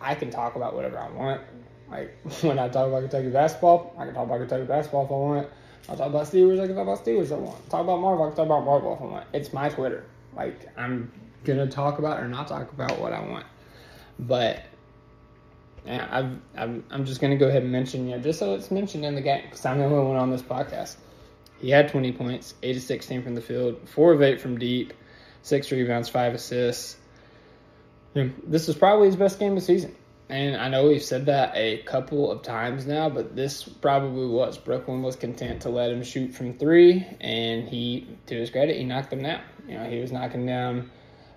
I 0.00 0.14
can 0.14 0.30
talk 0.30 0.56
about 0.56 0.74
whatever 0.74 0.98
I 0.98 1.10
want. 1.10 1.42
Like 1.90 2.16
when 2.42 2.58
I 2.58 2.68
talk 2.68 2.88
about 2.88 3.00
Kentucky 3.00 3.28
basketball, 3.28 3.94
I 3.98 4.04
can 4.04 4.14
talk 4.14 4.26
about 4.26 4.38
Kentucky 4.38 4.64
basketball 4.64 5.04
if 5.04 5.10
I 5.10 5.14
want. 5.14 5.48
I'll 5.88 5.96
talk 5.96 6.08
about 6.08 6.26
Steelers, 6.26 6.60
I 6.60 6.66
can 6.66 6.74
talk 6.74 6.82
about 6.82 7.04
Steelers 7.04 7.32
I 7.32 7.36
want. 7.36 7.70
Talk 7.70 7.82
about 7.82 8.00
Marvel, 8.00 8.24
I 8.24 8.28
can 8.28 8.36
talk 8.36 8.46
about 8.46 8.64
Marvel 8.64 8.94
if 8.94 9.00
I 9.00 9.04
want. 9.04 9.26
It's 9.32 9.52
my 9.52 9.68
Twitter. 9.68 10.04
Like 10.34 10.68
I'm 10.76 11.12
gonna 11.44 11.66
talk 11.66 11.98
about 11.98 12.20
or 12.20 12.28
not 12.28 12.48
talk 12.48 12.72
about 12.72 13.00
what 13.00 13.12
I 13.12 13.20
want. 13.20 13.46
But 14.18 14.62
yeah, 15.86 16.06
I've, 16.10 16.38
I've, 16.56 16.82
I'm 16.90 17.04
just 17.04 17.20
gonna 17.20 17.36
go 17.36 17.48
ahead 17.48 17.62
and 17.62 17.72
mention 17.72 18.08
you 18.08 18.16
know, 18.16 18.22
just 18.22 18.38
so 18.38 18.54
it's 18.54 18.70
mentioned 18.70 19.04
in 19.04 19.14
the 19.14 19.20
game 19.20 19.42
because 19.44 19.64
I'm 19.64 19.78
the 19.78 19.84
only 19.84 20.04
one 20.04 20.16
on 20.16 20.30
this 20.30 20.42
podcast. 20.42 20.96
He 21.60 21.70
had 21.70 21.88
20 21.88 22.12
points, 22.12 22.54
8 22.62 22.76
of 22.76 22.82
16 22.82 23.22
from 23.22 23.34
the 23.34 23.40
field, 23.40 23.88
4 23.88 24.12
of 24.12 24.22
8 24.22 24.40
from 24.40 24.58
deep, 24.58 24.92
6 25.42 25.72
rebounds, 25.72 26.08
5 26.08 26.34
assists. 26.34 26.96
You 28.14 28.24
know, 28.24 28.32
this 28.46 28.68
is 28.68 28.74
probably 28.74 29.06
his 29.06 29.16
best 29.16 29.38
game 29.38 29.52
of 29.52 29.58
the 29.58 29.64
season. 29.64 29.94
And 30.28 30.56
I 30.56 30.68
know 30.68 30.88
we've 30.88 31.02
said 31.02 31.26
that 31.26 31.52
a 31.54 31.78
couple 31.78 32.32
of 32.32 32.42
times 32.42 32.84
now, 32.84 33.08
but 33.08 33.36
this 33.36 33.62
probably 33.62 34.26
was. 34.26 34.58
Brooklyn 34.58 35.02
was 35.02 35.14
content 35.14 35.62
to 35.62 35.68
let 35.68 35.90
him 35.92 36.02
shoot 36.02 36.34
from 36.34 36.54
three, 36.54 37.06
and 37.20 37.68
he, 37.68 38.08
to 38.26 38.34
his 38.34 38.50
credit, 38.50 38.76
he 38.76 38.84
knocked 38.84 39.10
them 39.10 39.22
down. 39.22 39.40
You 39.68 39.74
know, 39.74 39.84
he 39.88 40.00
was 40.00 40.10
knocking 40.10 40.44
down 40.44 40.90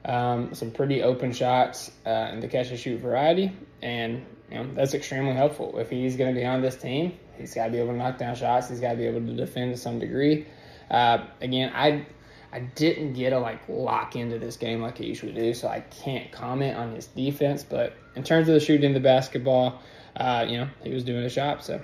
um, 0.05 0.55
some 0.55 0.71
pretty 0.71 1.03
open 1.03 1.33
shots 1.33 1.91
uh, 2.05 2.29
in 2.31 2.39
the 2.39 2.47
catch 2.47 2.69
and 2.71 2.79
shoot 2.79 2.99
variety, 2.99 3.51
and 3.83 4.25
you 4.49 4.57
know 4.57 4.73
that's 4.73 4.95
extremely 4.95 5.33
helpful. 5.33 5.77
If 5.77 5.91
he's 5.91 6.15
going 6.15 6.33
to 6.33 6.39
be 6.39 6.45
on 6.45 6.61
this 6.61 6.75
team, 6.75 7.13
he's 7.37 7.53
got 7.53 7.65
to 7.65 7.71
be 7.71 7.77
able 7.77 7.91
to 7.91 7.97
knock 7.97 8.17
down 8.17 8.35
shots. 8.35 8.69
He's 8.69 8.79
got 8.79 8.91
to 8.91 8.97
be 8.97 9.05
able 9.05 9.21
to 9.21 9.35
defend 9.35 9.75
to 9.75 9.79
some 9.79 9.99
degree. 9.99 10.47
Uh, 10.89 11.25
again, 11.41 11.71
I 11.75 12.07
I 12.51 12.59
didn't 12.59 13.13
get 13.13 13.29
to 13.29 13.39
like 13.39 13.61
lock 13.67 14.15
into 14.15 14.39
this 14.39 14.57
game 14.57 14.81
like 14.81 14.99
I 14.99 15.03
usually 15.03 15.33
do, 15.33 15.53
so 15.53 15.67
I 15.67 15.81
can't 15.81 16.31
comment 16.31 16.77
on 16.77 16.95
his 16.95 17.07
defense. 17.07 17.63
But 17.63 17.93
in 18.15 18.23
terms 18.23 18.47
of 18.47 18.55
the 18.55 18.59
shooting 18.59 18.93
the 18.93 18.99
basketball, 18.99 19.81
uh, 20.15 20.45
you 20.47 20.57
know, 20.57 20.69
he 20.83 20.93
was 20.93 21.03
doing 21.03 21.23
a 21.23 21.29
job. 21.29 21.61
So, 21.61 21.81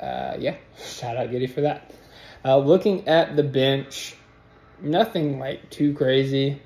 uh, 0.00 0.36
yeah, 0.38 0.56
shout 0.78 1.16
out 1.16 1.30
Giddey 1.30 1.50
for 1.50 1.62
that. 1.62 1.94
Uh, 2.44 2.58
looking 2.58 3.08
at 3.08 3.36
the 3.36 3.42
bench, 3.42 4.14
nothing 4.80 5.38
like 5.38 5.70
too 5.70 5.94
crazy. 5.94 6.60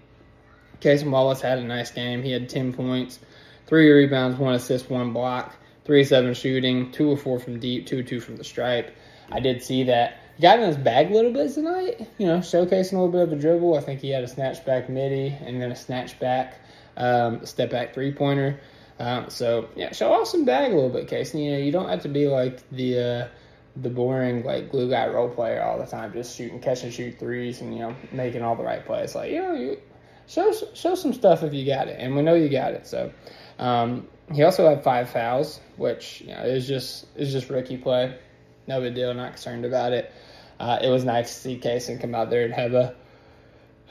Cason 0.81 1.11
Wallace 1.11 1.41
had 1.41 1.59
a 1.59 1.65
nice 1.65 1.91
game. 1.91 2.23
He 2.23 2.31
had 2.31 2.49
10 2.49 2.73
points, 2.75 3.19
three 3.67 3.91
rebounds, 3.91 4.39
one 4.39 4.55
assist, 4.55 4.91
one 4.91 5.13
block, 5.13 5.55
three 5.85 6.05
seven 6.05 6.35
shooting, 6.35 6.91
two 6.93 7.09
or 7.09 7.17
four 7.17 7.39
from 7.39 7.61
deep, 7.61 7.87
two 7.87 8.03
two 8.03 8.21
from 8.21 8.37
the 8.37 8.45
stripe. 8.45 8.95
I 9.31 9.41
did 9.41 9.63
see 9.63 9.85
that 9.85 10.19
got 10.41 10.59
in 10.59 10.67
his 10.67 10.77
bag 10.77 11.11
a 11.11 11.15
little 11.15 11.33
bit 11.33 11.53
tonight. 11.53 12.09
You 12.19 12.27
know, 12.27 12.39
showcasing 12.39 12.93
a 12.93 12.97
little 12.97 13.09
bit 13.09 13.23
of 13.23 13.33
a 13.33 13.37
dribble. 13.37 13.77
I 13.77 13.81
think 13.81 14.01
he 14.01 14.11
had 14.11 14.25
a 14.25 14.29
snatch 14.29 14.65
back 14.65 14.89
midi 14.89 15.29
and 15.29 15.61
then 15.61 15.71
a 15.73 15.77
snatch 15.77 16.19
back, 16.19 16.61
um, 16.97 17.45
step 17.47 17.71
back 17.71 17.95
three 17.95 18.13
pointer. 18.13 18.61
Um, 18.99 19.31
so 19.31 19.69
yeah, 19.75 19.93
show 19.93 20.13
off 20.13 20.29
some 20.29 20.45
bag 20.45 20.73
a 20.73 20.75
little 20.75 20.91
bit, 20.91 21.09
Case. 21.09 21.35
You 21.35 21.53
know, 21.53 21.59
you 21.59 21.73
don't 21.73 21.89
have 21.89 22.03
to 22.03 22.09
be 22.09 22.29
like 22.29 22.69
the 22.71 22.99
uh, 22.99 23.29
the 23.77 23.91
boring 23.91 24.45
like 24.45 24.71
glue 24.71 24.89
guy 24.89 25.09
role 25.09 25.29
player 25.29 25.63
all 25.63 25.79
the 25.79 25.87
time, 25.87 26.13
just 26.13 26.37
shooting 26.37 26.61
catch 26.61 26.85
and 26.85 26.93
shoot 26.93 27.19
threes 27.19 27.61
and 27.61 27.73
you 27.73 27.81
know 27.81 27.97
making 28.13 28.43
all 28.43 28.57
the 28.57 28.63
right 28.63 28.85
plays. 28.85 29.15
Like 29.15 29.33
you 29.33 29.43
know, 29.43 29.55
you 29.55 29.79
show 30.27 30.53
show 30.75 30.95
some 30.95 31.13
stuff 31.13 31.43
if 31.43 31.53
you 31.53 31.67
got 31.67 31.89
it, 31.89 31.97
and 31.99 32.15
we 32.15 32.23
know 32.23 32.35
you 32.35 32.49
got 32.49 32.73
it. 32.73 32.87
So. 32.87 33.13
Um, 33.59 34.09
he 34.33 34.43
also 34.43 34.69
had 34.69 34.83
five 34.83 35.11
fouls, 35.11 35.61
which 35.77 36.23
you 36.23 36.29
know 36.29 36.43
is 36.45 36.67
just 36.67 37.07
is 37.17 37.33
just 37.33 37.51
rookie 37.51 37.77
play. 37.77 38.17
No 38.67 38.81
big 38.81 38.95
deal. 38.95 39.13
Not 39.15 39.33
concerned 39.33 39.65
about 39.65 39.93
it 39.93 40.13
uh, 40.61 40.79
it 40.83 40.89
was 40.89 41.05
nice 41.05 41.35
to 41.35 41.41
see 41.41 41.59
Cason 41.59 42.01
come 42.01 42.15
out 42.15 42.31
there 42.31 42.45
and 42.45 42.55
have 42.55 42.75
a 42.75 42.95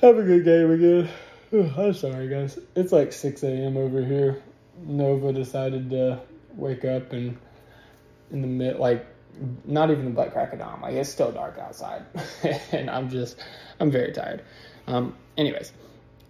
have 0.02 0.18
a 0.18 0.24
good 0.24 0.44
game 0.44 0.72
again. 0.72 1.10
I'm 1.78 1.94
sorry, 1.94 2.28
guys. 2.28 2.58
It's 2.76 2.92
like 2.92 3.14
6 3.14 3.44
a.m. 3.44 3.78
over 3.78 4.04
here. 4.04 4.42
Nova 4.86 5.32
decided 5.32 5.90
to 5.92 6.20
wake 6.56 6.84
up 6.84 7.14
and 7.14 7.38
in 8.32 8.42
the 8.42 8.48
mid 8.48 8.78
like 8.78 9.06
not 9.66 9.90
even 9.90 10.06
the 10.06 10.12
butt 10.12 10.32
crack 10.32 10.54
of 10.54 10.60
dawn. 10.60 10.82
Like 10.82 10.94
it's 10.94 11.10
still 11.10 11.32
dark 11.32 11.58
outside, 11.58 12.06
and 12.72 12.90
I'm 12.90 13.10
just 13.10 13.38
I'm 13.80 13.92
very 13.92 14.12
tired. 14.12 14.44
Um, 14.88 15.16
anyways, 15.38 15.72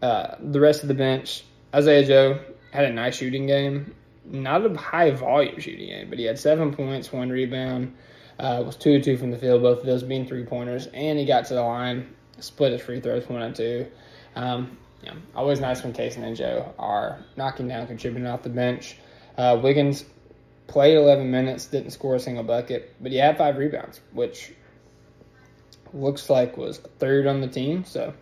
uh, 0.01 0.35
the 0.39 0.59
rest 0.59 0.81
of 0.81 0.87
the 0.87 0.93
bench, 0.93 1.43
Isaiah 1.73 2.05
Joe 2.05 2.39
had 2.71 2.85
a 2.85 2.91
nice 2.91 3.15
shooting 3.15 3.47
game. 3.47 3.95
Not 4.25 4.65
a 4.65 4.77
high 4.77 5.11
volume 5.11 5.59
shooting 5.59 5.87
game, 5.87 6.09
but 6.09 6.17
he 6.17 6.25
had 6.25 6.39
seven 6.39 6.73
points, 6.73 7.11
one 7.11 7.29
rebound. 7.29 7.93
Uh, 8.39 8.63
was 8.65 8.75
two 8.75 8.99
two 9.01 9.17
from 9.17 9.31
the 9.31 9.37
field, 9.37 9.61
both 9.61 9.79
of 9.79 9.85
those 9.85 10.03
being 10.03 10.25
three 10.25 10.43
pointers, 10.43 10.87
and 10.87 11.19
he 11.19 11.25
got 11.25 11.45
to 11.45 11.53
the 11.53 11.61
line, 11.61 12.13
split 12.39 12.71
his 12.71 12.81
free 12.81 12.99
throws 12.99 13.27
one 13.29 13.41
and 13.41 13.55
two. 13.55 13.87
Um, 14.35 14.77
yeah, 15.03 15.13
always 15.35 15.59
nice 15.59 15.83
when 15.83 15.93
Cason 15.93 16.23
and 16.23 16.35
Joe 16.35 16.73
are 16.79 17.19
knocking 17.35 17.67
down, 17.67 17.87
contributing 17.87 18.27
off 18.27 18.41
the 18.41 18.49
bench. 18.49 18.97
Uh, 19.37 19.59
Wiggins 19.61 20.05
played 20.67 20.95
11 20.95 21.29
minutes, 21.29 21.65
didn't 21.65 21.91
score 21.91 22.15
a 22.15 22.19
single 22.19 22.43
bucket, 22.43 22.95
but 23.01 23.11
he 23.11 23.17
had 23.17 23.37
five 23.37 23.57
rebounds, 23.57 23.99
which 24.13 24.53
looks 25.93 26.29
like 26.29 26.57
was 26.57 26.79
third 26.99 27.27
on 27.27 27.41
the 27.41 27.47
team. 27.47 27.83
So 27.83 28.13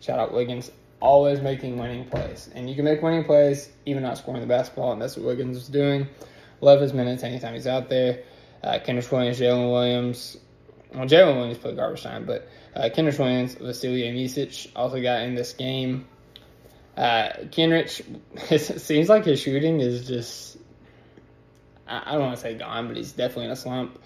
shout 0.00 0.18
out 0.18 0.32
Wiggins, 0.32 0.70
always 1.00 1.40
making 1.40 1.78
winning 1.78 2.04
plays. 2.08 2.50
And 2.54 2.68
you 2.68 2.76
can 2.76 2.84
make 2.84 3.02
winning 3.02 3.24
plays 3.24 3.70
even 3.86 4.02
not 4.02 4.18
scoring 4.18 4.40
the 4.40 4.46
basketball, 4.46 4.92
and 4.92 5.00
that's 5.00 5.16
what 5.16 5.26
Wiggins 5.26 5.56
was 5.56 5.68
doing. 5.68 6.06
Love 6.60 6.80
his 6.80 6.92
minutes 6.92 7.22
anytime 7.22 7.54
he's 7.54 7.66
out 7.66 7.88
there. 7.88 8.22
Uh, 8.66 8.80
Kenrich 8.80 9.12
Williams, 9.12 9.38
Jalen 9.38 9.70
Williams. 9.70 10.36
Well, 10.92 11.06
Jalen 11.06 11.36
Williams 11.36 11.58
played 11.58 11.76
garbage 11.76 12.02
time, 12.02 12.26
but 12.26 12.48
uh, 12.74 12.88
Kenrich 12.92 13.16
Williams, 13.16 13.54
Vasilije 13.54 14.12
Micic 14.12 14.72
also 14.74 15.00
got 15.00 15.22
in 15.22 15.36
this 15.36 15.52
game. 15.52 16.04
Uh, 16.96 17.28
Kenrich, 17.52 18.02
it 18.50 18.80
seems 18.80 19.08
like 19.08 19.24
his 19.24 19.38
shooting 19.38 19.78
is 19.78 20.08
just, 20.08 20.56
I 21.86 22.12
don't 22.12 22.22
want 22.22 22.34
to 22.34 22.42
say 22.42 22.54
gone, 22.54 22.88
but 22.88 22.96
he's 22.96 23.12
definitely 23.12 23.44
in 23.44 23.50
a 23.52 23.56
slump. 23.56 24.00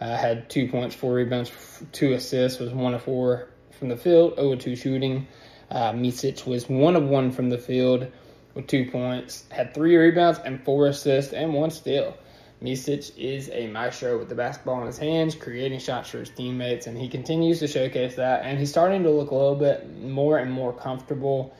Uh, 0.00 0.16
had 0.16 0.48
two 0.48 0.68
points, 0.68 0.94
four 0.94 1.12
rebounds, 1.12 1.50
two 1.90 2.12
assists, 2.12 2.60
was 2.60 2.70
one 2.70 2.94
of 2.94 3.02
four 3.02 3.48
from 3.80 3.88
the 3.88 3.96
field, 3.96 4.36
0 4.36 4.54
2 4.54 4.76
shooting. 4.76 5.26
Uh, 5.72 5.90
Micic 5.90 6.46
was 6.46 6.68
one 6.68 6.94
of 6.94 7.02
one 7.02 7.32
from 7.32 7.50
the 7.50 7.58
field 7.58 8.12
with 8.54 8.68
two 8.68 8.88
points, 8.92 9.44
had 9.50 9.74
three 9.74 9.96
rebounds 9.96 10.38
and 10.38 10.64
four 10.64 10.86
assists 10.86 11.32
and 11.32 11.52
one 11.52 11.72
steal. 11.72 12.16
Micic 12.64 13.14
is 13.18 13.50
a 13.52 13.66
maestro 13.66 14.18
with 14.18 14.30
the 14.30 14.34
basketball 14.34 14.80
in 14.80 14.86
his 14.86 14.96
hands, 14.96 15.34
creating 15.34 15.78
shots 15.80 16.08
for 16.08 16.20
his 16.20 16.30
teammates, 16.30 16.86
and 16.86 16.96
he 16.96 17.08
continues 17.08 17.58
to 17.58 17.68
showcase 17.68 18.14
that. 18.14 18.42
And 18.44 18.58
he's 18.58 18.70
starting 18.70 19.02
to 19.02 19.10
look 19.10 19.32
a 19.32 19.34
little 19.34 19.54
bit 19.54 20.00
more 20.00 20.38
and 20.38 20.50
more 20.50 20.72
comfortable 20.72 21.54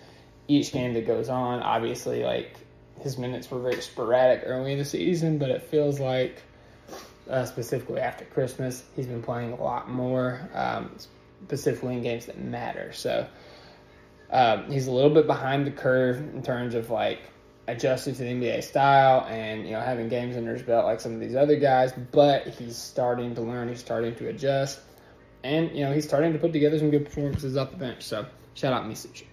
each 0.49 0.73
game 0.73 0.95
that 0.95 1.07
goes 1.07 1.29
on. 1.29 1.61
Obviously, 1.61 2.25
like 2.25 2.57
his 3.03 3.19
minutes 3.19 3.51
were 3.51 3.61
very 3.61 3.83
sporadic 3.83 4.45
early 4.47 4.73
in 4.73 4.79
the 4.79 4.85
season, 4.85 5.37
but 5.37 5.51
it 5.51 5.63
feels 5.65 6.01
like 6.01 6.43
uh, 7.29 7.45
specifically 7.45 8.01
after 8.01 8.25
Christmas, 8.25 8.83
he's 8.97 9.07
been 9.07 9.23
playing 9.23 9.53
a 9.53 9.63
lot 9.63 9.91
more, 9.91 10.49
um, 10.55 10.91
specifically 11.45 11.97
in 11.97 12.03
games 12.03 12.25
that 12.27 12.39
matter. 12.39 12.95
So 12.95 13.27
um, 14.31 14.71
he's 14.71 14.87
a 14.87 14.93
little 14.93 15.11
bit 15.11 15.27
behind 15.27 15.67
the 15.67 15.71
curve 15.71 16.17
in 16.17 16.43
terms 16.43 16.75
of 16.75 16.89
like 16.89 17.21
adjusting 17.67 18.15
to 18.15 18.23
the 18.23 18.31
NBA 18.31 18.63
style 18.63 19.27
and 19.29 19.65
you 19.65 19.73
know 19.73 19.81
having 19.81 20.09
games 20.09 20.37
under 20.37 20.53
his 20.53 20.63
belt 20.63 20.85
like 20.85 21.01
some 21.01 21.15
of 21.15 21.21
these 21.21 21.35
other 21.35 21.57
guys, 21.57 21.93
but 22.13 22.47
he's 22.47 22.77
starting 22.77 23.35
to 23.35 23.41
learn. 23.41 23.69
He's 23.69 23.81
starting 23.81 24.15
to 24.17 24.29
adjust, 24.29 24.81
and 25.43 25.71
you 25.77 25.85
know 25.85 25.93
he's 25.93 26.05
starting 26.05 26.33
to 26.33 26.39
put 26.39 26.53
together 26.53 26.79
some 26.79 26.91
good 26.91 27.05
performances 27.05 27.57
off 27.57 27.71
the 27.71 27.77
bench. 27.77 28.03
So 28.03 28.27
shout 28.55 28.73
out 28.73 28.85
Micic. 28.85 29.25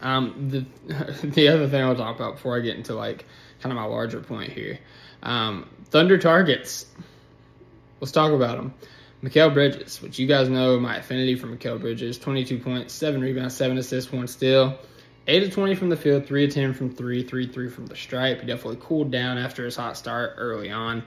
Um, 0.00 0.48
the 0.50 0.66
the 1.26 1.48
other 1.48 1.68
thing 1.68 1.82
I'll 1.82 1.96
talk 1.96 2.16
about 2.16 2.36
before 2.36 2.56
I 2.56 2.60
get 2.60 2.76
into 2.76 2.94
like 2.94 3.24
kind 3.60 3.72
of 3.72 3.76
my 3.76 3.84
larger 3.84 4.20
point 4.20 4.52
here, 4.52 4.78
um, 5.22 5.68
Thunder 5.86 6.18
targets. 6.18 6.86
Let's 8.00 8.12
talk 8.12 8.32
about 8.32 8.56
them. 8.56 8.74
Mikal 9.22 9.52
Bridges, 9.52 10.00
which 10.00 10.18
you 10.18 10.26
guys 10.26 10.48
know 10.48 10.80
my 10.80 10.96
affinity 10.96 11.34
for 11.34 11.46
Mikal 11.46 11.78
Bridges, 11.78 12.18
22 12.18 12.58
points, 12.60 12.94
7 12.94 13.20
rebounds, 13.20 13.54
7 13.54 13.76
assists, 13.76 14.10
1 14.10 14.26
steal. 14.28 14.78
8 15.30 15.44
of 15.44 15.52
20 15.54 15.74
from 15.76 15.90
the 15.90 15.96
field, 15.96 16.26
3 16.26 16.44
of 16.44 16.52
10 16.52 16.74
from 16.74 16.90
3, 16.90 17.22
3 17.22 17.46
3 17.46 17.68
from 17.68 17.86
the 17.86 17.94
stripe. 17.94 18.40
He 18.40 18.46
definitely 18.48 18.78
cooled 18.80 19.12
down 19.12 19.38
after 19.38 19.64
his 19.64 19.76
hot 19.76 19.96
start 19.96 20.34
early 20.38 20.72
on. 20.72 21.04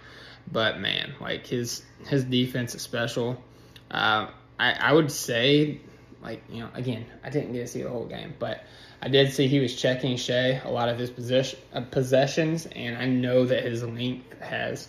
But 0.50 0.80
man, 0.80 1.14
like 1.20 1.46
his 1.46 1.84
his 2.08 2.24
defense 2.24 2.74
is 2.74 2.82
special. 2.82 3.44
Uh, 3.92 4.28
I, 4.58 4.72
I 4.72 4.94
would 4.94 5.12
say, 5.12 5.82
like, 6.22 6.42
you 6.50 6.62
know, 6.62 6.70
again, 6.74 7.06
I 7.22 7.30
didn't 7.30 7.52
get 7.52 7.60
to 7.60 7.68
see 7.68 7.84
the 7.84 7.90
whole 7.90 8.06
game, 8.06 8.34
but 8.40 8.64
I 9.02 9.10
did 9.10 9.34
see 9.34 9.48
he 9.48 9.60
was 9.60 9.76
checking 9.76 10.16
Shai 10.16 10.62
a 10.64 10.72
lot 10.72 10.88
of 10.88 10.98
his 10.98 11.10
possession, 11.10 11.60
uh, 11.74 11.82
possessions, 11.82 12.66
and 12.68 12.98
I 12.98 13.06
know 13.06 13.46
that 13.46 13.64
his 13.64 13.84
length 13.84 14.40
has 14.42 14.88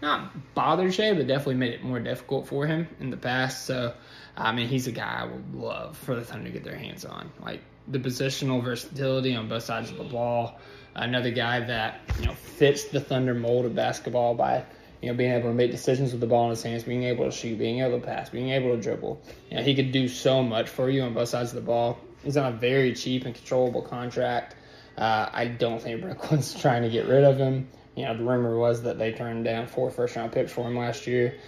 not 0.00 0.54
bothered 0.54 0.94
Shai, 0.94 1.12
but 1.12 1.26
definitely 1.26 1.56
made 1.56 1.72
it 1.72 1.82
more 1.82 1.98
difficult 1.98 2.46
for 2.46 2.66
him 2.66 2.86
in 3.00 3.10
the 3.10 3.16
past. 3.16 3.66
So, 3.66 3.94
I 4.36 4.52
mean, 4.52 4.68
he's 4.68 4.86
a 4.86 4.92
guy 4.92 5.22
I 5.22 5.24
would 5.24 5.54
love 5.54 5.98
for 5.98 6.14
the 6.14 6.24
Thunder 6.24 6.46
to 6.46 6.52
get 6.52 6.62
their 6.62 6.76
hands 6.76 7.04
on. 7.04 7.32
Like 7.42 7.62
the 7.88 7.98
positional 7.98 8.62
versatility 8.62 9.34
on 9.34 9.48
both 9.48 9.62
sides 9.62 9.90
of 9.90 9.98
the 9.98 10.04
ball. 10.04 10.58
Another 10.94 11.30
guy 11.30 11.60
that 11.60 12.00
you 12.18 12.26
know 12.26 12.32
fits 12.32 12.84
the 12.84 13.00
Thunder 13.00 13.34
mold 13.34 13.66
of 13.66 13.74
basketball 13.74 14.34
by 14.34 14.64
you 15.02 15.10
know 15.10 15.16
being 15.16 15.32
able 15.32 15.50
to 15.50 15.54
make 15.54 15.70
decisions 15.70 16.12
with 16.12 16.20
the 16.20 16.26
ball 16.26 16.44
in 16.44 16.50
his 16.50 16.62
hands, 16.62 16.84
being 16.84 17.04
able 17.04 17.24
to 17.24 17.30
shoot, 17.30 17.58
being 17.58 17.80
able 17.80 18.00
to 18.00 18.06
pass, 18.06 18.30
being 18.30 18.50
able 18.50 18.74
to 18.74 18.80
dribble. 18.80 19.20
You 19.50 19.58
know, 19.58 19.62
he 19.62 19.74
could 19.74 19.92
do 19.92 20.08
so 20.08 20.42
much 20.42 20.68
for 20.68 20.88
you 20.88 21.02
on 21.02 21.14
both 21.14 21.28
sides 21.28 21.50
of 21.50 21.56
the 21.56 21.66
ball. 21.66 21.98
He's 22.24 22.36
on 22.36 22.52
a 22.52 22.56
very 22.56 22.94
cheap 22.94 23.24
and 23.24 23.34
controllable 23.34 23.82
contract. 23.82 24.56
Uh, 24.96 25.28
I 25.30 25.46
don't 25.46 25.80
think 25.80 26.00
Brooklyn's 26.00 26.54
trying 26.60 26.82
to 26.82 26.88
get 26.88 27.06
rid 27.06 27.24
of 27.24 27.36
him. 27.36 27.68
You 27.94 28.04
know, 28.04 28.16
the 28.16 28.24
rumor 28.24 28.58
was 28.58 28.82
that 28.82 28.98
they 28.98 29.12
turned 29.12 29.44
down 29.44 29.66
four 29.66 29.90
first 29.90 30.16
round 30.16 30.32
picks 30.32 30.52
for 30.52 30.66
him 30.66 30.76
last 30.76 31.06
year. 31.06 31.38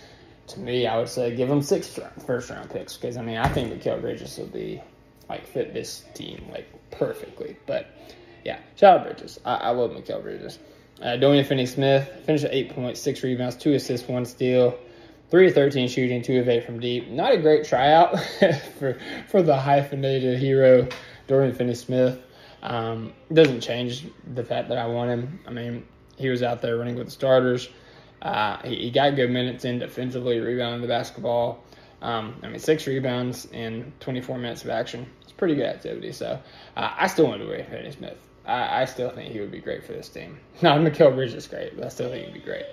To 0.49 0.61
me, 0.61 0.87
I 0.87 0.99
would 0.99 1.09
say 1.09 1.35
give 1.35 1.51
him 1.51 1.63
six 1.63 1.99
first 2.27 2.51
round 2.51 2.71
picks 2.71 2.97
because 2.97 3.17
I 3.17 3.23
mean 3.23 3.37
I 3.37 3.49
think 3.49 3.71
the 3.71 3.91
Mikal 3.91 4.01
Bridges 4.01 4.39
will 4.39 4.47
be 4.47 4.83
like 5.29 5.47
fit 5.47 5.75
this 5.75 6.05
team 6.15 6.47
like 6.51 6.69
perfectly. 6.91 7.57
But 7.67 7.87
yeah, 8.45 8.61
shout 8.77 9.01
out 9.01 9.07
Bridges. 9.07 9.39
I, 9.45 9.55
I 9.55 9.71
love 9.71 9.91
Mikal 9.91 10.23
Bridges. 10.23 10.59
Uh, 11.01 11.17
Dorian 11.17 11.45
Finney 11.45 11.67
Smith 11.67 12.09
finished 12.25 12.45
at 12.45 12.53
eight 12.53 12.71
points, 12.71 13.01
six 13.01 13.23
rebounds, 13.23 13.57
two 13.57 13.73
assists, 13.75 14.09
one 14.09 14.25
steal, 14.25 14.77
three 15.31 15.49
of 15.49 15.55
thirteen 15.55 15.89
shooting, 15.89 16.23
two 16.23 16.41
of 16.41 16.49
eight 16.49 16.65
from 16.65 16.81
deep. 16.81 17.09
Not 17.09 17.33
a 17.33 17.39
great 17.39 17.65
tryout 17.65 18.19
for 18.79 18.99
for 19.29 19.43
the 19.43 19.57
hyphenated 19.57 20.39
hero 20.39 20.89
Dorian 21.27 21.55
Finney 21.55 21.75
Smith. 21.75 22.19
Um, 22.63 23.13
doesn't 23.33 23.61
change 23.61 24.07
the 24.35 24.43
fact 24.43 24.69
that 24.71 24.79
I 24.79 24.87
want 24.87 25.11
him. 25.11 25.41
I 25.47 25.51
mean, 25.51 25.87
he 26.17 26.29
was 26.29 26.43
out 26.43 26.61
there 26.61 26.77
running 26.77 26.97
with 26.97 27.07
the 27.07 27.13
starters. 27.13 27.69
Uh, 28.21 28.59
he, 28.67 28.77
he, 28.77 28.91
got 28.91 29.15
good 29.15 29.31
minutes 29.31 29.65
in 29.65 29.79
defensively, 29.79 30.41
rebounding 30.41 30.83
the 30.83 30.89
basketball. 30.89 31.63
Um, 32.01 32.37
I 32.43 32.49
mean, 32.49 32.59
six 32.59 32.87
rebounds 32.87 33.47
in 33.47 33.93
24 34.01 34.39
minutes 34.39 34.65
of 34.65 34.71
action. 34.71 35.07
It's 35.23 35.33
pretty 35.33 35.55
good 35.55 35.67
activity. 35.67 36.13
So 36.13 36.41
uh, 36.77 36.95
I 36.97 37.07
still 37.09 37.27
want 37.27 37.43
to 37.43 37.49
wait 37.49 37.69
Finney 37.69 37.91
Smith. 37.91 38.19
I, 38.47 38.83
I, 38.83 38.85
still 38.87 39.11
think 39.11 39.33
he 39.33 39.41
would 39.41 39.51
be 39.51 39.59
great 39.59 39.85
for 39.85 39.93
this 39.93 40.09
team. 40.09 40.39
Not 40.63 40.81
Mikal 40.81 41.15
Bridges 41.15 41.35
is 41.35 41.47
great, 41.47 41.77
but 41.77 41.85
I 41.85 41.89
still 41.89 42.09
think 42.09 42.27
he'd 42.27 42.35
be 42.35 42.41
great. 42.41 42.65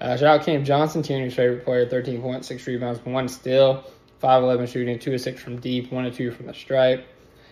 Uh, 0.00 0.16
shout 0.16 0.40
out 0.40 0.46
Cam 0.46 0.64
Johnson, 0.64 1.02
Tierney's 1.02 1.34
favorite 1.34 1.64
player, 1.64 1.88
13 1.88 2.20
points, 2.20 2.48
six 2.48 2.66
rebounds, 2.66 3.04
one 3.04 3.28
steal, 3.28 3.84
5'11 4.22 4.68
shooting, 4.68 4.98
two 4.98 5.14
of 5.14 5.20
six 5.20 5.40
from 5.40 5.58
deep, 5.58 5.90
one 5.90 6.04
of 6.04 6.14
two 6.14 6.30
from 6.30 6.46
the 6.46 6.54
stripe. 6.54 7.06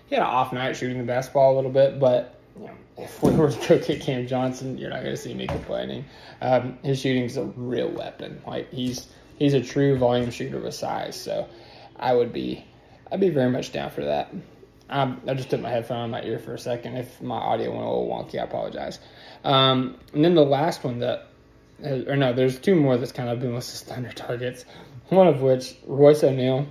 He 0.06 0.14
had 0.14 0.22
an 0.22 0.28
off 0.28 0.52
night 0.52 0.76
shooting 0.76 0.98
the 0.98 1.04
basketball 1.04 1.54
a 1.54 1.56
little 1.56 1.70
bit, 1.70 1.98
but 1.98 2.38
you 2.56 2.66
know, 2.66 2.74
if 2.98 3.22
we 3.22 3.32
were 3.32 3.50
to 3.50 3.68
go 3.68 3.78
get 3.78 4.00
Cam 4.02 4.26
Johnson, 4.26 4.78
you're 4.78 4.90
not 4.90 5.00
going 5.00 5.14
to 5.14 5.20
see 5.20 5.34
me 5.34 5.46
complaining. 5.46 6.04
Um, 6.40 6.78
his 6.82 7.00
shooting's 7.00 7.37
a 7.37 7.44
real 7.44 7.88
weapon. 7.88 8.42
Like 8.46 8.72
he's 8.72 9.08
he's 9.38 9.55
a 9.55 9.62
true 9.62 9.99
volume 9.99 10.31
shooter 10.31 10.59
with 10.59 10.75
size. 10.75 11.20
So 11.20 11.49
I 11.97 12.14
would 12.14 12.33
be 12.33 12.64
I'd 13.11 13.20
be 13.20 13.31
very 13.31 13.51
much 13.51 13.73
down 13.73 13.90
for 13.90 14.05
that. 14.05 14.33
I 14.88 15.35
just 15.35 15.51
took 15.51 15.61
my 15.61 15.70
headphone 15.70 15.99
on 15.99 16.11
my 16.11 16.23
ear 16.23 16.38
for 16.38 16.55
a 16.55 16.59
second. 16.59 16.97
If 16.97 17.20
my 17.23 17.37
audio 17.37 17.70
went 17.70 17.85
a 17.85 17.88
little 17.88 18.09
wonky, 18.09 18.40
I 18.40 18.44
apologize. 18.44 18.99
Um, 19.42 19.99
and 20.12 20.25
then 20.25 20.35
the 20.35 20.44
last 20.44 20.85
one 20.85 21.01
that, 21.01 21.29
or 21.83 22.16
no, 22.16 22.33
there's 22.33 22.59
two 22.59 22.75
more 22.75 22.97
that's 22.97 23.12
kind 23.12 23.29
of 23.29 23.40
been 23.40 23.55
listed 23.55 23.75
as 23.75 23.94
thunder 23.94 24.12
targets. 24.12 24.64
One 25.09 25.27
of 25.27 25.40
which 25.42 25.77
Royce 25.87 26.23
O'Neale 26.23 26.66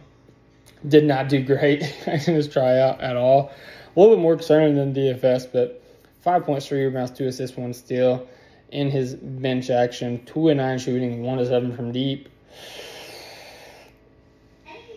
did 0.87 1.05
not 1.05 1.29
do 1.29 1.43
great 1.43 1.81
in 2.07 2.19
his 2.19 2.47
tryout 2.47 3.01
at 3.01 3.15
all. 3.15 3.51
A 3.95 3.99
little 3.99 4.15
bit 4.15 4.21
more 4.21 4.35
concerning 4.35 4.75
than 4.75 4.93
DFS, 4.93 5.51
but 5.51 5.83
five 6.21 6.45
points, 6.45 6.67
three 6.67 6.83
rebounds, 6.83 7.11
two 7.11 7.27
assists, 7.27 7.57
one 7.57 7.73
steal 7.73 8.27
in 8.71 8.89
his 8.89 9.15
bench 9.15 9.69
action. 9.69 10.25
Two 10.25 10.49
and 10.49 10.57
nine 10.57 10.79
shooting, 10.79 11.23
one 11.23 11.37
to 11.37 11.45
seven 11.45 11.75
from 11.75 11.91
deep. 11.91 12.29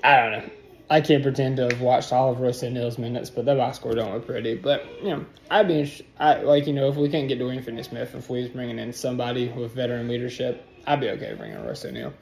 I 0.03 0.17
don't 0.17 0.33
know. 0.33 0.51
I 0.89 1.01
can't 1.01 1.23
pretend 1.23 1.57
to 1.57 1.65
have 1.65 1.81
watched 1.81 2.13
all 2.13 2.31
of 2.31 2.39
Royce 2.39 2.63
O'Neale's 2.63 2.97
minutes, 2.97 3.29
but 3.29 3.45
that 3.47 3.57
box 3.57 3.79
score 3.79 3.93
don't 3.93 4.13
look 4.13 4.27
pretty. 4.27 4.55
But 4.55 4.85
you 5.03 5.11
know, 5.11 5.27
I'd 5.51 5.67
be 5.67 6.05
I 6.19 6.43
like 6.43 6.69
you 6.69 6.73
know 6.73 6.89
if 6.89 6.97
we 6.97 7.09
can't 7.09 7.27
get 7.27 7.41
Dorian 7.41 7.63
Finney-Smith, 7.63 8.15
if 8.15 8.31
we 8.31 8.43
was 8.43 8.51
bringing 8.51 8.79
in 8.79 8.93
somebody 8.93 9.49
with 9.49 9.73
veteran 9.73 10.07
leadership, 10.07 10.65
I'd 10.87 11.01
be 11.01 11.11
okay 11.11 11.35
bringing 11.35 11.61
Royce 11.61 11.85
O'Neale. 11.85 12.15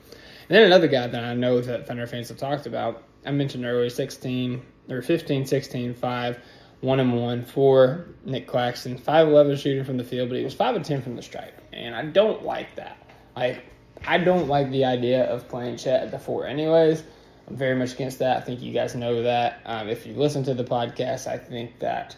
And 0.49 0.57
then 0.57 0.63
another 0.63 0.89
guy 0.89 1.07
that 1.07 1.25
I 1.25 1.35
know 1.35 1.61
that 1.61 1.87
Thunder 1.87 2.07
fans 2.07 2.29
have 2.29 2.39
talked 2.39 2.67
about, 2.67 3.03
I 3.27 3.31
mentioned 3.31 3.65
earlier, 3.65 3.91
16 3.91 4.63
or 4.91 5.03
15, 5.03 5.47
16, 5.47 5.95
5, 5.95 6.39
1 6.81 7.01
and 7.01 7.21
1 7.21 7.45
for 7.45 8.07
Nick 8.25 8.47
Claxton, 8.47 8.99
5 8.99 9.29
11 9.29 9.57
shooting 9.57 9.85
from 9.85 9.97
the 9.97 10.05
field, 10.05 10.29
but 10.31 10.39
he 10.39 10.45
was 10.45 10.55
5 10.55 10.77
and 10.77 10.85
10 10.85 11.03
from 11.03 11.17
the 11.17 11.23
stripe. 11.23 11.61
And 11.73 11.95
I 11.95 12.05
don't 12.05 12.45
like 12.45 12.77
that. 12.77 12.97
Like, 13.37 13.65
I 14.07 14.19
don't 14.19 14.49
like 14.49 14.71
the 14.71 14.85
idea 14.85 15.25
of 15.25 15.49
playing 15.49 15.77
Chet 15.77 16.03
at 16.03 16.11
the 16.11 16.19
four, 16.19 16.47
anyways. 16.47 17.03
I'm 17.49 17.57
very 17.57 17.77
much 17.77 17.95
against 17.95 18.19
that. 18.21 18.39
I 18.39 18.41
think 18.41 18.63
you 18.63 18.73
guys 18.73 18.95
know 18.95 19.23
that. 19.23 19.61
Um, 19.67 19.89
if 19.89 20.07
you 20.07 20.15
listen 20.15 20.45
to 20.45 20.55
the 20.55 20.65
podcast, 20.65 21.27
I 21.27 21.39
think 21.39 21.79
that 21.81 22.17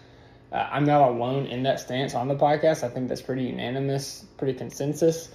uh, 0.53 0.68
I'm 0.70 0.85
not 0.85 1.09
alone 1.09 1.46
in 1.46 1.64
that 1.64 1.81
stance 1.81 2.14
on 2.14 2.29
the 2.29 2.37
podcast. 2.37 2.85
I 2.85 2.88
think 2.88 3.09
that's 3.09 3.22
pretty 3.22 3.44
unanimous, 3.44 4.25
pretty 4.37 4.57
consensus. 4.57 5.31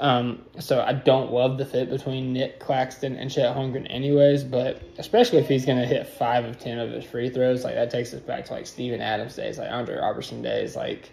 Um, 0.00 0.42
so 0.58 0.82
I 0.82 0.92
don't 0.92 1.32
love 1.32 1.56
the 1.56 1.64
fit 1.64 1.88
between 1.88 2.32
Nick 2.32 2.58
Claxton 2.58 3.16
and 3.16 3.30
Chet 3.30 3.54
Holmgren, 3.54 3.86
anyways. 3.88 4.42
But 4.42 4.82
especially 4.98 5.38
if 5.38 5.48
he's 5.48 5.64
going 5.64 5.78
to 5.78 5.86
hit 5.86 6.06
five 6.06 6.44
of 6.44 6.58
ten 6.58 6.78
of 6.78 6.90
his 6.90 7.04
free 7.04 7.30
throws, 7.30 7.64
like 7.64 7.74
that 7.74 7.90
takes 7.90 8.12
us 8.12 8.20
back 8.20 8.46
to 8.46 8.54
like 8.54 8.66
Steven 8.66 9.00
Adams 9.00 9.36
days, 9.36 9.58
like 9.58 9.70
Andre 9.70 9.96
Robertson 9.96 10.42
days, 10.42 10.74
like 10.74 11.10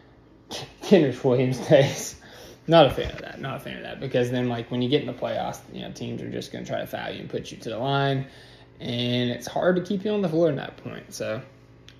Kenrich 0.82 1.22
Williams 1.22 1.58
days. 1.68 2.16
Not 2.68 2.86
a 2.86 2.90
fan 2.90 3.12
of 3.12 3.20
that. 3.20 3.40
Not 3.40 3.56
a 3.58 3.60
fan 3.60 3.76
of 3.76 3.82
that 3.84 4.00
because 4.00 4.30
then, 4.30 4.48
like 4.48 4.70
when 4.70 4.82
you 4.82 4.88
get 4.88 5.00
in 5.00 5.06
the 5.06 5.12
playoffs, 5.12 5.60
you 5.72 5.82
know 5.82 5.92
teams 5.92 6.20
are 6.22 6.30
just 6.30 6.52
going 6.52 6.64
to 6.64 6.70
try 6.70 6.80
to 6.80 6.86
foul 6.86 7.10
you 7.10 7.20
and 7.20 7.30
put 7.30 7.50
you 7.52 7.58
to 7.58 7.68
the 7.68 7.78
line, 7.78 8.26
and 8.80 9.30
it's 9.30 9.46
hard 9.46 9.76
to 9.76 9.82
keep 9.82 10.04
you 10.04 10.10
on 10.10 10.22
the 10.22 10.28
floor 10.28 10.48
in 10.48 10.56
that 10.56 10.76
point. 10.78 11.14
So, 11.14 11.40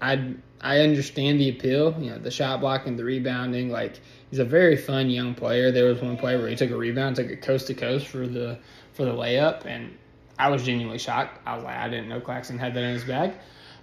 I 0.03 0.35
I 0.61 0.81
understand 0.81 1.41
the 1.41 1.51
appeal. 1.51 1.95
You 2.01 2.11
know 2.11 2.19
the 2.19 2.31
shot 2.31 2.61
blocking, 2.61 2.97
the 2.97 3.05
rebounding. 3.05 3.71
Like 3.71 4.01
he's 4.31 4.41
a 4.41 4.45
very 4.45 4.77
fun 4.77 5.09
young 5.09 5.35
player. 5.35 5.71
There 5.71 5.85
was 5.85 6.01
one 6.01 6.17
play 6.17 6.37
where 6.37 6.49
he 6.49 6.57
took 6.57 6.71
a 6.71 6.77
rebound, 6.77 7.17
took 7.17 7.29
it 7.29 7.43
coast 7.43 7.69
to 7.69 7.75
coast 7.75 8.07
for 8.09 8.27
the 8.27 8.59
for 8.93 9.05
the 9.05 9.13
layup, 9.13 9.67
and 9.67 9.97
I 10.39 10.51
was 10.51 10.65
genuinely 10.65 10.99
shocked. 10.99 11.41
I 11.47 11.55
was 11.55 11.65
like, 11.65 11.77
I 11.77 11.89
didn't 11.89 12.09
know 12.09 12.21
Claxton 12.21 12.59
had 12.59 12.75
that 12.75 12.83
in 12.83 12.95
his 12.95 13.05
bag. 13.05 13.35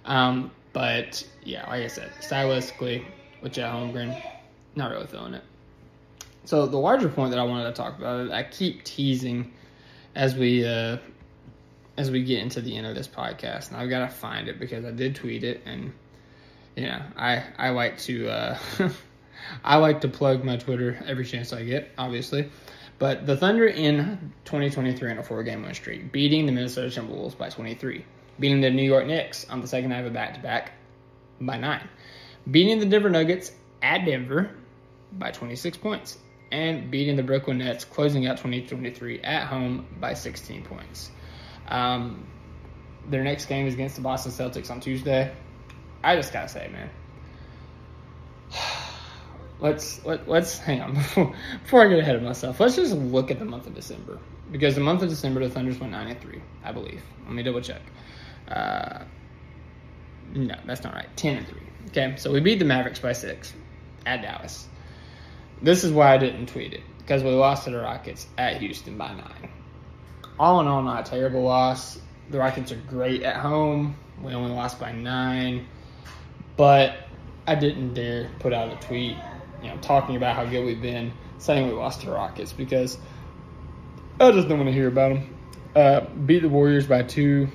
Um, 0.04 0.50
but 0.74 1.26
yeah, 1.42 1.66
like 1.68 1.82
I 1.82 1.86
said, 1.86 2.10
stylistically 2.20 3.04
with 3.40 3.52
Chet 3.52 3.72
Holmgren, 3.72 4.20
not 4.74 4.90
really 4.90 5.06
feeling 5.06 5.34
it. 5.34 5.42
So 6.44 6.66
the 6.66 6.78
larger 6.78 7.08
point 7.08 7.30
that 7.30 7.38
I 7.38 7.44
wanted 7.44 7.64
to 7.64 7.72
talk 7.72 7.98
about, 7.98 8.30
I 8.30 8.42
keep 8.42 8.84
teasing 8.84 9.52
as 10.14 10.34
we 10.34 10.66
uh, 10.66 10.98
as 11.96 12.10
we 12.10 12.22
get 12.24 12.40
into 12.40 12.60
the 12.60 12.76
end 12.76 12.86
of 12.86 12.94
this 12.94 13.08
podcast, 13.08 13.68
and 13.68 13.76
I've 13.76 13.88
got 13.88 14.00
to 14.00 14.14
find 14.14 14.48
it 14.48 14.58
because 14.58 14.84
I 14.84 14.90
did 14.90 15.14
tweet 15.14 15.44
it, 15.44 15.62
and 15.64 15.92
you 16.76 16.86
know, 16.86 17.00
I 17.16 17.44
I 17.56 17.70
like 17.70 17.98
to 18.00 18.28
uh, 18.28 18.58
I 19.64 19.76
like 19.76 20.02
to 20.02 20.08
plug 20.08 20.44
my 20.44 20.56
Twitter 20.56 21.02
every 21.06 21.24
chance 21.24 21.52
I 21.52 21.64
get, 21.64 21.90
obviously. 21.96 22.50
But 22.98 23.26
the 23.26 23.36
Thunder 23.36 23.66
in 23.66 24.32
2023 24.44 25.10
on 25.10 25.18
a 25.18 25.22
four-game 25.22 25.62
win 25.62 25.74
streak, 25.74 26.12
beating 26.12 26.46
the 26.46 26.52
Minnesota 26.52 26.88
Timberwolves 26.88 27.36
by 27.36 27.48
23, 27.48 28.04
beating 28.38 28.60
the 28.60 28.70
New 28.70 28.84
York 28.84 29.06
Knicks 29.06 29.48
on 29.50 29.60
the 29.60 29.66
second 29.66 29.90
night 29.90 30.00
of 30.00 30.06
a 30.06 30.10
back-to-back 30.10 30.72
by 31.40 31.56
nine, 31.56 31.88
beating 32.50 32.78
the 32.78 32.86
Denver 32.86 33.10
Nuggets 33.10 33.50
at 33.82 34.04
Denver 34.04 34.50
by 35.12 35.32
26 35.32 35.76
points, 35.78 36.18
and 36.54 36.88
beating 36.88 37.16
the 37.16 37.22
Brooklyn 37.22 37.58
Nets, 37.58 37.84
closing 37.84 38.26
out 38.26 38.36
2023 38.36 39.20
at 39.22 39.48
home 39.48 39.86
by 39.98 40.14
16 40.14 40.62
points. 40.62 41.10
Um, 41.66 42.28
their 43.08 43.24
next 43.24 43.46
game 43.46 43.66
is 43.66 43.74
against 43.74 43.96
the 43.96 44.02
Boston 44.02 44.30
Celtics 44.30 44.70
on 44.70 44.80
Tuesday. 44.80 45.34
I 46.04 46.14
just 46.14 46.32
gotta 46.32 46.48
say, 46.48 46.70
man. 46.72 46.90
Let's 49.60 50.04
let, 50.04 50.28
let's 50.28 50.58
hang 50.58 50.80
on 50.80 50.94
before, 50.94 51.34
before 51.62 51.82
I 51.84 51.88
get 51.88 51.98
ahead 51.98 52.16
of 52.16 52.22
myself. 52.22 52.60
Let's 52.60 52.76
just 52.76 52.92
look 52.92 53.30
at 53.30 53.38
the 53.38 53.44
month 53.44 53.66
of 53.66 53.74
December 53.74 54.18
because 54.50 54.74
the 54.74 54.80
month 54.80 55.02
of 55.02 55.08
December 55.08 55.40
the 55.40 55.48
Thunder's 55.48 55.78
went 55.78 55.92
nine 55.92 56.08
and 56.08 56.20
three, 56.20 56.42
I 56.62 56.72
believe. 56.72 57.02
Let 57.24 57.32
me 57.32 57.42
double 57.42 57.62
check. 57.62 57.80
Uh, 58.48 59.04
no, 60.34 60.56
that's 60.66 60.82
not 60.82 60.94
right. 60.94 61.08
Ten 61.16 61.38
and 61.38 61.46
three. 61.46 61.62
Okay, 61.88 62.14
so 62.16 62.32
we 62.32 62.40
beat 62.40 62.58
the 62.58 62.64
Mavericks 62.64 62.98
by 62.98 63.12
six 63.12 63.54
at 64.04 64.22
Dallas. 64.22 64.68
This 65.62 65.84
is 65.84 65.92
why 65.92 66.14
I 66.14 66.18
didn't 66.18 66.46
tweet 66.46 66.72
it 66.74 66.82
because 66.98 67.22
we 67.22 67.30
lost 67.30 67.64
to 67.64 67.70
the 67.70 67.78
Rockets 67.78 68.26
at 68.38 68.58
Houston 68.58 68.98
by 68.98 69.12
nine. 69.14 69.50
All 70.38 70.60
in 70.60 70.66
all, 70.66 70.82
not 70.82 71.06
a 71.06 71.10
terrible 71.10 71.42
loss. 71.42 71.98
The 72.30 72.38
Rockets 72.38 72.72
are 72.72 72.80
great 72.88 73.22
at 73.22 73.36
home. 73.36 73.96
We 74.22 74.32
only 74.32 74.52
lost 74.52 74.80
by 74.80 74.92
nine, 74.92 75.66
but 76.56 76.96
I 77.46 77.54
didn't 77.54 77.94
dare 77.94 78.30
put 78.38 78.52
out 78.52 78.72
a 78.72 78.86
tweet, 78.86 79.16
you 79.62 79.68
know, 79.68 79.76
talking 79.78 80.16
about 80.16 80.34
how 80.34 80.44
good 80.46 80.64
we've 80.64 80.80
been, 80.80 81.12
saying 81.38 81.66
we 81.66 81.74
lost 81.74 82.00
to 82.00 82.06
the 82.06 82.12
Rockets 82.12 82.52
because 82.52 82.98
I 84.20 84.30
just 84.30 84.48
don't 84.48 84.58
want 84.58 84.68
to 84.68 84.72
hear 84.72 84.88
about 84.88 85.14
them. 85.14 85.34
Uh, 85.74 86.00
beat 86.24 86.42
the 86.42 86.48
Warriors 86.48 86.86
by 86.86 87.02
two 87.02 87.48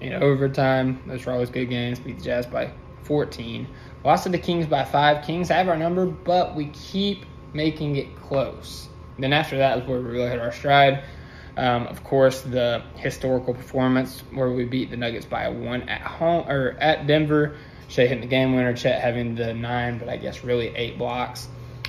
in 0.00 0.14
overtime. 0.14 1.02
Those 1.06 1.26
were 1.26 1.32
always 1.32 1.50
good 1.50 1.66
games. 1.66 1.98
Beat 1.98 2.18
the 2.18 2.24
Jazz 2.24 2.46
by 2.46 2.72
14. 3.02 3.66
Lost 4.04 4.24
to 4.24 4.30
the 4.30 4.38
Kings 4.38 4.66
by 4.66 4.84
five. 4.84 5.24
Kings 5.24 5.48
have 5.48 5.68
our 5.68 5.76
number, 5.76 6.06
but 6.06 6.54
we 6.54 6.66
keep 6.68 7.24
making 7.52 7.96
it 7.96 8.16
close. 8.16 8.88
Then 9.18 9.32
after 9.32 9.58
that 9.58 9.78
is 9.78 9.88
where 9.88 10.00
we 10.00 10.08
really 10.08 10.30
hit 10.30 10.38
our 10.38 10.52
stride. 10.52 11.04
Um, 11.56 11.86
of 11.88 12.02
course, 12.04 12.40
the 12.40 12.82
historical 12.94 13.52
performance 13.52 14.20
where 14.32 14.50
we 14.50 14.64
beat 14.64 14.90
the 14.90 14.96
Nuggets 14.96 15.26
by 15.26 15.48
one 15.48 15.88
at 15.88 16.00
home 16.00 16.48
or 16.48 16.76
at 16.80 17.06
Denver. 17.06 17.56
Shai 17.88 18.02
hitting 18.02 18.20
the 18.20 18.28
game 18.28 18.54
winner, 18.54 18.72
Chet 18.72 19.00
having 19.00 19.34
the 19.34 19.52
nine, 19.52 19.98
but 19.98 20.08
I 20.08 20.16
guess 20.16 20.44
really 20.44 20.68
eight 20.76 20.96
blocks. 20.96 21.48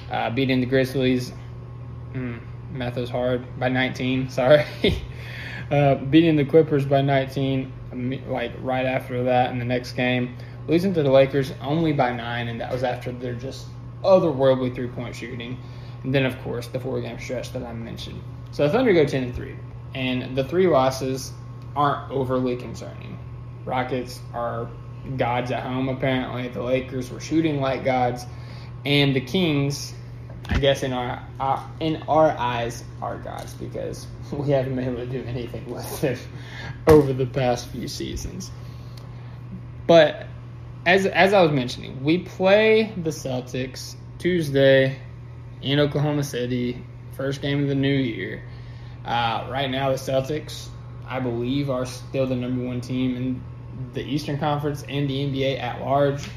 Uh, 0.10 0.32
beating 0.32 0.60
the 0.60 0.66
Grizzlies, 0.66 1.32
mm, 2.14 2.42
math 2.72 2.98
is 2.98 3.10
hard, 3.10 3.46
by 3.60 3.70
19, 3.70 4.30
sorry. 4.32 4.66
uh, 5.70 5.96
beating 5.96 6.36
the 6.36 6.44
Clippers 6.44 6.86
by 6.86 7.02
19, 7.02 7.72
like 8.28 8.52
right 8.62 8.86
after 8.86 9.26
that 9.26 9.52
in 9.52 9.60
the 9.60 9.66
next 9.66 9.94
game. 9.94 10.36
Losing 10.68 10.94
to 10.94 11.04
the 11.04 11.12
Lakers 11.12 11.54
only 11.62 11.94
by 11.94 12.14
nine, 12.14 12.48
and 12.48 12.62
that 12.62 12.72
was 12.72 12.84
after 12.84 13.12
their 13.12 13.34
just 13.34 13.68
otherworldly 14.04 14.74
three 14.74 14.88
point 14.88 15.16
shooting. 15.16 15.58
And 16.04 16.14
then, 16.14 16.26
of 16.26 16.42
course, 16.42 16.68
the 16.68 16.80
four 16.80 17.02
game 17.02 17.20
stretch 17.20 17.52
that 17.54 17.64
I 17.64 17.74
mentioned. 17.74 18.22
So 18.52 18.68
the 18.68 18.74
Thunder 18.74 18.94
go 18.94 19.06
10 19.06 19.24
and 19.24 19.36
3, 19.36 19.56
and 19.96 20.36
the 20.36 20.44
three 20.44 20.68
losses 20.68 21.32
aren't 21.76 22.12
overly 22.12 22.58
concerning. 22.58 23.18
Rockets 23.66 24.20
are 24.34 24.70
gods 25.18 25.52
at 25.52 25.64
home, 25.64 25.90
apparently. 25.90 26.48
The 26.50 26.62
Lakers 26.62 27.12
were 27.12 27.20
shooting 27.20 27.62
like 27.62 27.86
gods, 27.86 28.26
and 28.86 29.16
the 29.16 29.22
Kings, 29.22 29.94
I 30.48 30.60
guess 30.60 30.84
in 30.84 30.92
our, 30.92 31.26
our 31.40 31.72
in 31.80 32.04
our 32.08 32.32
eyes, 32.32 32.84
are 33.02 33.18
gods 33.20 33.54
because 33.54 34.08
we 34.32 34.50
haven't 34.50 34.76
been 34.76 34.86
able 34.86 34.98
to 34.98 35.06
do 35.06 35.24
anything 35.24 35.70
with 35.70 36.04
it 36.04 36.20
over 36.88 37.14
the 37.14 37.26
past 37.26 37.70
few 37.70 37.88
seasons. 37.88 38.52
But 39.88 40.28
as 40.86 41.06
as 41.06 41.34
I 41.34 41.42
was 41.42 41.52
mentioning, 41.52 42.04
we 42.04 42.20
play 42.20 42.94
the 42.98 43.12
Celtics 43.12 43.96
Tuesday 44.18 44.98
in 45.62 45.80
Oklahoma 45.80 46.24
City, 46.24 46.84
first 47.14 47.42
game 47.42 47.62
of 47.62 47.68
the 47.68 47.76
new 47.76 47.94
year. 47.94 48.44
Uh, 49.06 49.48
right 49.50 49.70
now, 49.70 49.90
the 49.90 49.96
Celtics, 49.96 50.68
I 51.08 51.20
believe, 51.20 51.70
are 51.70 51.86
still 51.86 52.28
the 52.28 52.36
number 52.36 52.64
one 52.64 52.82
team 52.82 53.16
in 53.16 53.44
the 53.94 54.02
Eastern 54.02 54.38
Conference 54.38 54.84
and 54.88 55.10
the 55.10 55.14
NBA 55.14 55.60
at 55.60 55.82
large. 55.82 56.28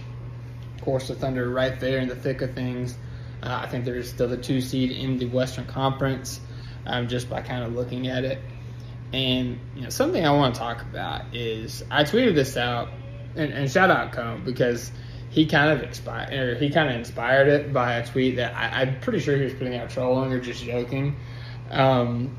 Of 0.77 0.83
course, 0.83 1.09
the 1.09 1.15
Thunder 1.15 1.49
right 1.49 1.79
there 1.81 1.99
in 1.99 2.09
the 2.09 2.17
thick 2.17 2.43
of 2.43 2.55
things. 2.55 2.97
Uh, 3.43 3.61
I 3.63 3.67
think 3.69 3.85
they're 3.85 4.03
still 4.03 4.29
the 4.29 4.37
two 4.37 4.61
seed 4.61 4.91
in 4.91 5.19
the 5.19 5.27
Western 5.27 5.67
Conference, 5.67 6.41
um, 6.87 7.09
just 7.09 7.29
by 7.29 7.43
kind 7.43 7.65
of 7.65 7.75
looking 7.75 8.09
at 8.09 8.25
it. 8.25 8.39
And 9.13 9.59
you 9.75 9.83
know, 9.83 9.91
something 9.91 10.25
I 10.25 10.33
want 10.33 10.55
to 10.55 10.61
talk 10.61 10.83
about 10.83 11.35
is 11.35 11.85
I 11.91 12.05
tweeted 12.05 12.35
this 12.35 12.57
out, 12.57 12.89
and, 13.37 13.53
and 13.53 13.71
shout 13.71 13.91
out 13.91 14.13
Cone 14.13 14.45
because 14.45 14.91
he 15.31 15.47
kind 15.47 15.71
of 15.71 15.83
expired, 15.83 16.33
or 16.33 16.55
he 16.55 16.71
kind 16.71 16.89
of 16.89 16.95
inspired 16.95 17.49
it 17.49 17.73
by 17.73 17.95
a 17.95 18.07
tweet 18.07 18.37
that 18.37 18.55
I, 18.55 18.83
am 18.83 19.01
pretty 19.01 19.19
sure 19.19 19.37
he 19.37 19.43
was 19.43 19.55
putting 19.55 19.75
out 19.75 19.91
trolling 19.91 20.33
or 20.33 20.39
just 20.39 20.63
joking. 20.63 21.17
Um, 21.71 22.37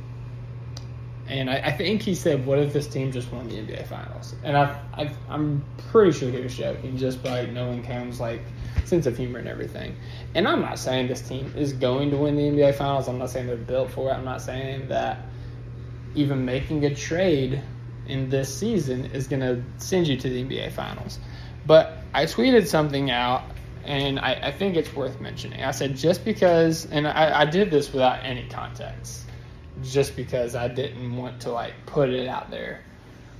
and 1.27 1.49
I, 1.49 1.55
I, 1.55 1.71
think 1.71 2.03
he 2.03 2.15
said, 2.15 2.45
"What 2.45 2.59
if 2.59 2.71
this 2.71 2.87
team 2.87 3.11
just 3.11 3.31
won 3.33 3.49
the 3.49 3.55
NBA 3.55 3.87
Finals?" 3.87 4.35
And 4.43 4.55
I, 4.55 4.79
I, 4.93 5.11
am 5.33 5.65
pretty 5.89 6.17
sure 6.17 6.29
he 6.29 6.39
was 6.39 6.55
joking, 6.55 6.95
just 6.95 7.21
by 7.21 7.47
knowing 7.47 7.83
Cam's 7.83 8.19
like 8.19 8.41
sense 8.85 9.07
of 9.07 9.17
humor 9.17 9.39
and 9.39 9.47
everything. 9.47 9.95
And 10.35 10.47
I'm 10.47 10.61
not 10.61 10.79
saying 10.79 11.07
this 11.07 11.27
team 11.27 11.51
is 11.55 11.73
going 11.73 12.11
to 12.11 12.17
win 12.17 12.35
the 12.35 12.43
NBA 12.43 12.75
Finals. 12.75 13.09
I'm 13.09 13.17
not 13.17 13.29
saying 13.29 13.47
they're 13.47 13.57
built 13.57 13.91
for 13.91 14.09
it. 14.09 14.13
I'm 14.13 14.23
not 14.23 14.41
saying 14.41 14.87
that 14.87 15.25
even 16.13 16.45
making 16.45 16.85
a 16.85 16.95
trade 16.95 17.61
in 18.07 18.29
this 18.29 18.55
season 18.55 19.05
is 19.05 19.27
going 19.27 19.41
to 19.41 19.63
send 19.77 20.07
you 20.07 20.17
to 20.17 20.29
the 20.29 20.43
NBA 20.43 20.71
Finals. 20.71 21.19
But 21.65 21.97
I 22.13 22.25
tweeted 22.25 22.67
something 22.67 23.09
out, 23.09 23.43
and 23.83 24.19
I, 24.19 24.33
I 24.43 24.51
think 24.51 24.75
it's 24.75 24.93
worth 24.93 25.19
mentioning. 25.19 25.63
I 25.63 25.71
said 25.71 25.95
just 25.95 26.23
because, 26.23 26.85
and 26.85 27.07
I, 27.07 27.41
I 27.41 27.45
did 27.45 27.71
this 27.71 27.91
without 27.91 28.23
any 28.23 28.47
context 28.47 29.25
just 29.83 30.15
because 30.15 30.55
I 30.55 30.67
didn't 30.67 31.15
want 31.15 31.41
to 31.41 31.51
like 31.51 31.73
put 31.85 32.09
it 32.09 32.27
out 32.27 32.49
there 32.49 32.81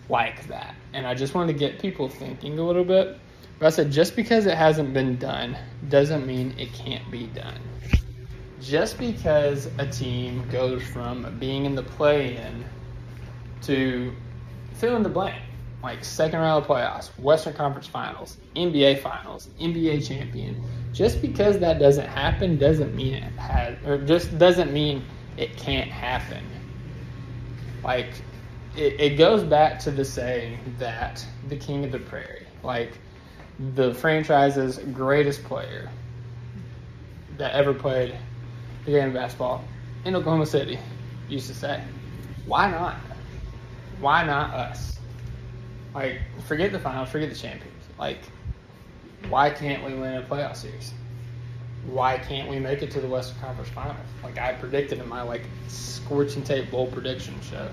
like 0.10 0.48
that. 0.48 0.76
And 0.94 1.08
I 1.08 1.14
just 1.14 1.34
wanted 1.34 1.54
to 1.54 1.60
get 1.60 1.80
people 1.80 2.10
thinking 2.10 2.60
a 2.60 2.64
little 2.64 2.84
bit. 2.84 3.18
But 3.60 3.68
I 3.68 3.70
said 3.70 3.92
just 3.92 4.16
because 4.16 4.46
it 4.46 4.58
hasn't 4.58 4.94
been 4.94 5.18
done 5.18 5.58
doesn't 5.88 6.26
mean 6.28 6.56
it 6.58 6.74
can't 6.74 7.10
be 7.10 7.28
done. 7.28 7.60
Just 8.62 8.98
because 8.98 9.70
a 9.78 9.88
team 9.88 10.48
goes 10.50 10.84
from 10.84 11.38
being 11.40 11.66
in 11.66 11.76
the 11.76 11.84
play 11.84 12.38
in 12.38 12.66
to 13.64 14.14
fill 14.76 14.96
in 14.96 15.04
the 15.04 15.10
blank, 15.10 15.42
like 15.84 16.04
second 16.04 16.40
round 16.40 16.64
of 16.64 16.70
playoffs, 16.70 17.08
Western 17.20 17.54
Conference 17.54 17.88
Finals, 17.88 18.38
NBA 18.56 19.02
Finals, 19.02 19.50
NBA 19.60 20.08
champion, 20.08 20.64
just 20.94 21.22
because 21.22 21.60
that 21.60 21.80
doesn't 21.80 22.08
happen 22.08 22.58
doesn't 22.58 22.96
mean 22.96 23.16
it 23.16 23.24
has, 23.34 23.78
or 23.86 23.98
just 23.98 24.38
doesn't 24.38 24.72
mean 24.72 25.04
it 25.38 25.56
can't 25.58 25.90
happen. 25.90 26.44
Like, 27.84 28.10
it, 28.76 29.00
it 29.00 29.18
goes 29.18 29.44
back 29.44 29.80
to 29.80 29.92
the 29.92 30.04
saying 30.04 30.60
that 30.80 31.26
the 31.50 31.56
king 31.56 31.86
of 31.86 31.92
the 31.92 32.00
prairie, 32.00 32.48
like 32.64 32.98
the 33.76 33.94
franchise's 33.94 34.80
greatest 34.94 35.44
player 35.44 35.90
that 37.38 37.54
ever 37.54 37.74
played 37.74 38.18
the 38.86 38.92
game 38.92 39.08
of 39.10 39.14
basketball 39.14 39.64
in 40.04 40.16
Oklahoma 40.16 40.46
City, 40.46 40.80
used 41.30 41.48
to 41.48 41.54
say, 41.54 41.82
why 42.46 42.70
not? 42.70 42.98
Why 44.00 44.26
not 44.26 44.54
us? 44.54 44.98
Like, 45.94 46.20
forget 46.48 46.72
the 46.72 46.80
finals, 46.80 47.10
forget 47.10 47.30
the 47.30 47.36
champions. 47.36 47.84
Like, 47.98 48.20
why 49.30 49.50
can't 49.50 49.84
we 49.84 49.94
win 49.94 50.16
a 50.16 50.22
playoff 50.22 50.58
series? 50.58 50.94
Why 51.88 52.18
can't 52.18 52.50
we 52.50 52.60
make 52.60 52.82
it 52.82 52.92
to 52.92 53.02
the 53.02 53.08
Western 53.08 53.40
Conference 53.40 53.70
Finals? 53.70 53.98
Like 54.24 54.38
I 54.40 54.54
predicted 54.54 55.00
in 55.00 55.08
my 55.08 55.22
like 55.22 55.44
scorching 55.68 56.44
tape 56.44 56.72
bowl 56.72 56.88
prediction 56.88 57.36
show. 57.42 57.70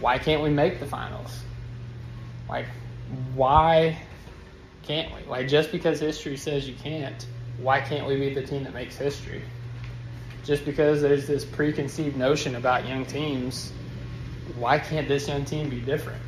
Why 0.00 0.18
can't 0.18 0.42
we 0.42 0.50
make 0.50 0.80
the 0.80 0.86
finals? 0.86 1.40
Like, 2.48 2.66
why 3.34 3.98
can't 4.82 5.14
we? 5.14 5.28
Like, 5.28 5.48
just 5.48 5.72
because 5.72 6.00
history 6.00 6.36
says 6.36 6.68
you 6.68 6.74
can't, 6.82 7.26
why 7.58 7.80
can't 7.80 8.06
we 8.06 8.16
be 8.16 8.34
the 8.34 8.42
team 8.42 8.64
that 8.64 8.74
makes 8.74 8.96
history? 8.96 9.42
Just 10.44 10.64
because 10.64 11.02
there's 11.02 11.26
this 11.26 11.44
preconceived 11.44 12.16
notion 12.16 12.56
about 12.56 12.88
young 12.88 13.04
teams, 13.04 13.72
why 14.56 14.78
can't 14.78 15.08
this 15.08 15.28
young 15.28 15.44
team 15.44 15.70
be 15.70 15.80
different? 15.80 16.22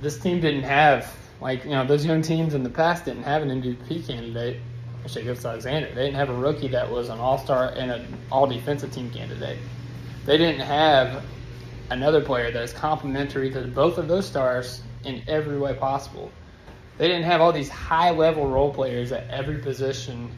This 0.00 0.18
team 0.18 0.40
didn't 0.40 0.64
have, 0.64 1.14
like, 1.40 1.64
you 1.64 1.70
know, 1.70 1.86
those 1.86 2.04
young 2.04 2.22
teams 2.22 2.54
in 2.54 2.62
the 2.62 2.70
past 2.70 3.04
didn't 3.04 3.22
have 3.22 3.42
an 3.42 3.48
MVP 3.48 4.06
candidate, 4.06 4.60
Shai 5.06 5.22
Gilgeous-Alexander. 5.22 5.88
They 5.88 6.04
didn't 6.06 6.16
have 6.16 6.30
a 6.30 6.34
rookie 6.34 6.68
that 6.68 6.90
was 6.90 7.08
an 7.08 7.18
all 7.18 7.38
star 7.38 7.72
and 7.76 7.90
an 7.90 8.18
all 8.30 8.46
defensive 8.46 8.92
team 8.92 9.10
candidate. 9.10 9.58
They 10.24 10.36
didn't 10.36 10.60
have 10.60 11.24
another 11.90 12.20
player 12.20 12.50
that 12.50 12.62
is 12.62 12.72
complementary 12.72 13.50
to 13.52 13.62
both 13.62 13.98
of 13.98 14.08
those 14.08 14.26
stars 14.26 14.82
in 15.04 15.22
every 15.28 15.58
way 15.58 15.74
possible. 15.74 16.30
They 16.98 17.08
didn't 17.08 17.24
have 17.24 17.40
all 17.40 17.52
these 17.52 17.68
high 17.68 18.10
level 18.10 18.48
role 18.48 18.72
players 18.72 19.12
at 19.12 19.28
every 19.30 19.58
position 19.58 20.30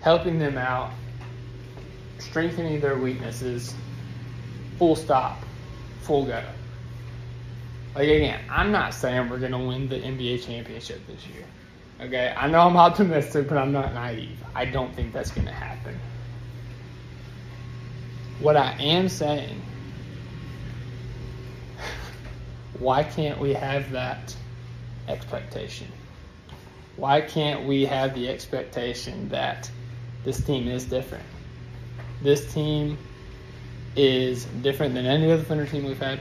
helping 0.00 0.38
them 0.38 0.58
out, 0.58 0.90
strengthening 2.18 2.78
their 2.80 2.96
weaknesses, 2.96 3.74
full 4.78 4.96
stop, 4.96 5.38
full 6.02 6.26
go. 6.26 6.42
Like 7.94 8.08
again, 8.08 8.40
I'm 8.50 8.72
not 8.72 8.92
saying 8.92 9.28
we're 9.28 9.38
gonna 9.38 9.64
win 9.64 9.88
the 9.88 9.96
NBA 9.96 10.44
championship 10.44 11.06
this 11.06 11.26
year. 11.28 11.44
Okay, 12.00 12.34
I 12.36 12.48
know 12.48 12.60
I'm 12.60 12.76
optimistic, 12.76 13.48
but 13.48 13.56
I'm 13.56 13.70
not 13.70 13.94
naive. 13.94 14.38
I 14.54 14.64
don't 14.64 14.94
think 14.94 15.12
that's 15.12 15.30
gonna 15.30 15.52
happen. 15.52 15.98
What 18.40 18.56
I 18.56 18.72
am 18.80 19.08
saying 19.08 19.62
why 22.78 23.04
can't 23.04 23.38
we 23.38 23.52
have 23.54 23.92
that 23.92 24.34
expectation? 25.06 25.86
Why 26.96 27.20
can't 27.20 27.64
we 27.64 27.84
have 27.86 28.14
the 28.14 28.28
expectation 28.28 29.28
that 29.28 29.70
this 30.24 30.44
team 30.44 30.68
is 30.68 30.84
different? 30.84 31.24
This 32.22 32.52
team 32.52 32.98
is 33.96 34.44
different 34.62 34.94
than 34.94 35.06
any 35.06 35.30
other 35.30 35.42
Thunder 35.42 35.66
team 35.66 35.84
we've 35.84 35.98
had. 35.98 36.20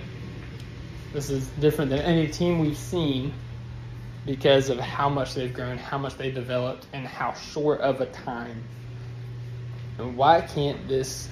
This 1.12 1.30
is 1.30 1.48
different 1.60 1.92
than 1.92 2.00
any 2.00 2.28
team 2.28 2.60
we've 2.60 2.78
seen 2.78 3.34
because 4.26 4.70
of 4.70 4.80
how 4.80 5.10
much 5.10 5.34
they've 5.34 5.54
grown, 5.54 5.78
how 5.78 5.98
much 5.98 6.18
they've 6.18 6.34
developed, 6.34 6.88
and 6.94 7.06
how 7.06 7.34
short 7.34 7.82
of 7.82 8.02
a 8.02 8.06
time. 8.08 8.64
And 9.98 10.18
why 10.18 10.42
can't 10.42 10.88
this 10.88 11.30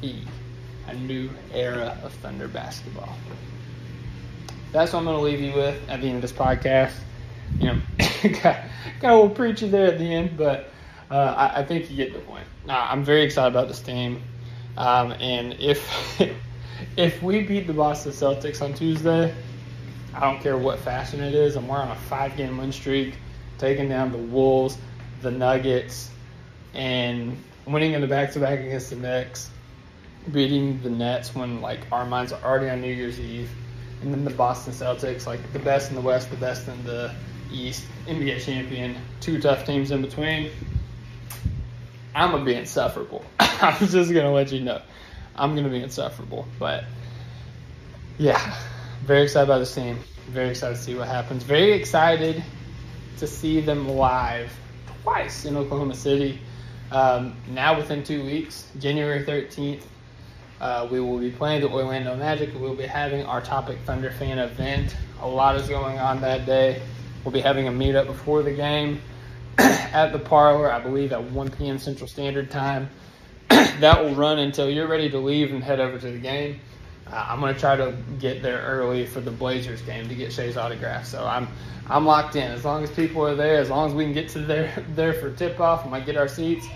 be 0.00 0.24
a 0.86 0.94
new 0.94 1.30
era 1.52 1.96
of 2.02 2.12
Thunder 2.14 2.48
basketball? 2.48 3.16
that's 4.72 4.92
what 4.92 5.00
I'm 5.00 5.04
going 5.04 5.18
to 5.18 5.22
leave 5.22 5.40
you 5.40 5.52
with 5.52 5.78
at 5.88 6.00
the 6.00 6.08
end 6.08 6.16
of 6.16 6.22
this 6.22 6.32
podcast. 6.32 6.94
You 7.58 7.66
know, 7.66 7.80
got, 8.42 8.64
got 9.00 9.12
a 9.12 9.14
little 9.14 9.28
preachy 9.28 9.68
there 9.68 9.86
at 9.86 9.98
the 9.98 10.12
end, 10.12 10.36
but 10.36 10.70
uh, 11.10 11.14
I, 11.14 11.60
I, 11.60 11.64
think 11.64 11.90
you 11.90 11.96
get 11.96 12.14
the 12.14 12.20
point. 12.20 12.46
Uh, 12.66 12.72
I'm 12.72 13.04
very 13.04 13.22
excited 13.22 13.48
about 13.48 13.68
this 13.68 13.80
team, 13.80 14.22
um, 14.76 15.12
and 15.12 15.54
if 15.54 16.20
if 16.96 17.22
we 17.22 17.42
beat 17.42 17.66
the 17.66 17.72
Boston 17.72 18.12
Celtics 18.12 18.62
on 18.62 18.74
Tuesday, 18.74 19.34
I 20.14 20.20
don't 20.20 20.40
care 20.40 20.56
what 20.56 20.78
fashion 20.78 21.20
it 21.20 21.34
is. 21.34 21.56
I'm 21.56 21.68
wearing 21.68 21.90
a 21.90 21.96
five 21.96 22.36
game 22.36 22.58
win 22.58 22.72
streak, 22.72 23.14
taking 23.58 23.88
down 23.88 24.12
the 24.12 24.18
Wolves, 24.18 24.78
the 25.20 25.30
Nuggets, 25.30 26.10
and 26.74 27.36
winning 27.66 27.92
in 27.92 28.00
the 28.00 28.06
back 28.06 28.32
to 28.32 28.40
back 28.40 28.58
against 28.60 28.90
the 28.90 28.96
Knicks, 28.96 29.50
beating 30.30 30.82
the 30.82 30.90
Nets 30.90 31.34
when 31.34 31.60
like 31.60 31.80
our 31.92 32.04
minds 32.04 32.32
are 32.32 32.42
already 32.42 32.68
on 32.68 32.80
New 32.80 32.92
Year's 32.92 33.20
Eve 33.20 33.50
and 34.02 34.12
then 34.12 34.24
the 34.24 34.30
Boston 34.30 34.72
Celtics, 34.72 35.26
like 35.26 35.40
the 35.52 35.58
best 35.60 35.90
in 35.90 35.94
the 35.94 36.00
West, 36.00 36.30
the 36.30 36.36
best 36.36 36.68
in 36.68 36.84
the 36.84 37.12
East, 37.52 37.84
NBA 38.06 38.44
champion, 38.44 38.96
two 39.20 39.40
tough 39.40 39.64
teams 39.64 39.90
in 39.90 40.02
between. 40.02 40.50
I'm 42.14 42.30
gonna 42.30 42.44
be 42.44 42.54
insufferable. 42.54 43.24
I'm 43.40 43.86
just 43.88 44.12
gonna 44.12 44.32
let 44.32 44.52
you 44.52 44.60
know, 44.60 44.80
I'm 45.36 45.54
gonna 45.54 45.68
be 45.68 45.82
insufferable. 45.82 46.46
But 46.58 46.84
yeah, 48.18 48.56
very 49.04 49.22
excited 49.22 49.44
about 49.44 49.58
this 49.58 49.74
team. 49.74 49.98
Very 50.28 50.50
excited 50.50 50.76
to 50.76 50.82
see 50.82 50.94
what 50.94 51.08
happens. 51.08 51.42
Very 51.42 51.72
excited 51.72 52.42
to 53.18 53.26
see 53.26 53.60
them 53.60 53.88
live 53.88 54.52
twice 55.02 55.44
in 55.44 55.56
Oklahoma 55.56 55.94
City. 55.94 56.40
Um, 56.90 57.36
now 57.48 57.76
within 57.76 58.04
two 58.04 58.24
weeks, 58.24 58.68
January 58.78 59.24
13th 59.24 59.82
uh, 60.62 60.86
we 60.88 61.00
will 61.00 61.18
be 61.18 61.32
playing 61.32 61.60
the 61.60 61.68
Orlando 61.68 62.14
Magic. 62.14 62.50
We'll 62.54 62.76
be 62.76 62.86
having 62.86 63.26
our 63.26 63.40
Top 63.40 63.68
of 63.68 63.76
Thunder 63.80 64.12
fan 64.12 64.38
event. 64.38 64.94
A 65.20 65.26
lot 65.26 65.56
is 65.56 65.68
going 65.68 65.98
on 65.98 66.20
that 66.20 66.46
day. 66.46 66.80
We'll 67.24 67.32
be 67.32 67.40
having 67.40 67.66
a 67.66 67.72
meetup 67.72 68.06
before 68.06 68.44
the 68.44 68.52
game 68.52 69.00
at 69.58 70.12
the 70.12 70.18
parlor, 70.18 70.70
I 70.70 70.80
believe 70.80 71.12
at 71.12 71.22
1 71.22 71.50
p.m. 71.52 71.78
Central 71.78 72.08
Standard 72.08 72.50
Time. 72.50 72.88
that 73.48 74.02
will 74.02 74.14
run 74.14 74.38
until 74.38 74.70
you're 74.70 74.88
ready 74.88 75.10
to 75.10 75.18
leave 75.18 75.52
and 75.52 75.62
head 75.62 75.80
over 75.80 75.98
to 75.98 76.10
the 76.10 76.18
game. 76.18 76.60
Uh, 77.06 77.26
I'm 77.28 77.40
going 77.40 77.52
to 77.52 77.60
try 77.60 77.76
to 77.76 77.94
get 78.18 78.42
there 78.42 78.62
early 78.62 79.06
for 79.06 79.20
the 79.20 79.30
Blazers 79.30 79.82
game 79.82 80.08
to 80.08 80.14
get 80.14 80.32
Shai's 80.32 80.56
autograph. 80.56 81.06
So 81.06 81.26
I'm 81.26 81.48
I'm 81.88 82.06
locked 82.06 82.36
in. 82.36 82.50
As 82.50 82.64
long 82.64 82.82
as 82.84 82.90
people 82.90 83.26
are 83.26 83.34
there, 83.34 83.58
as 83.58 83.68
long 83.68 83.88
as 83.88 83.94
we 83.94 84.04
can 84.04 84.14
get 84.14 84.28
to 84.30 84.38
there 84.38 84.84
there 84.94 85.12
for 85.12 85.32
tip 85.32 85.60
off 85.60 85.82
and 85.82 85.92
we 85.92 86.00
get 86.00 86.16
our 86.16 86.28
seats, 86.28 86.66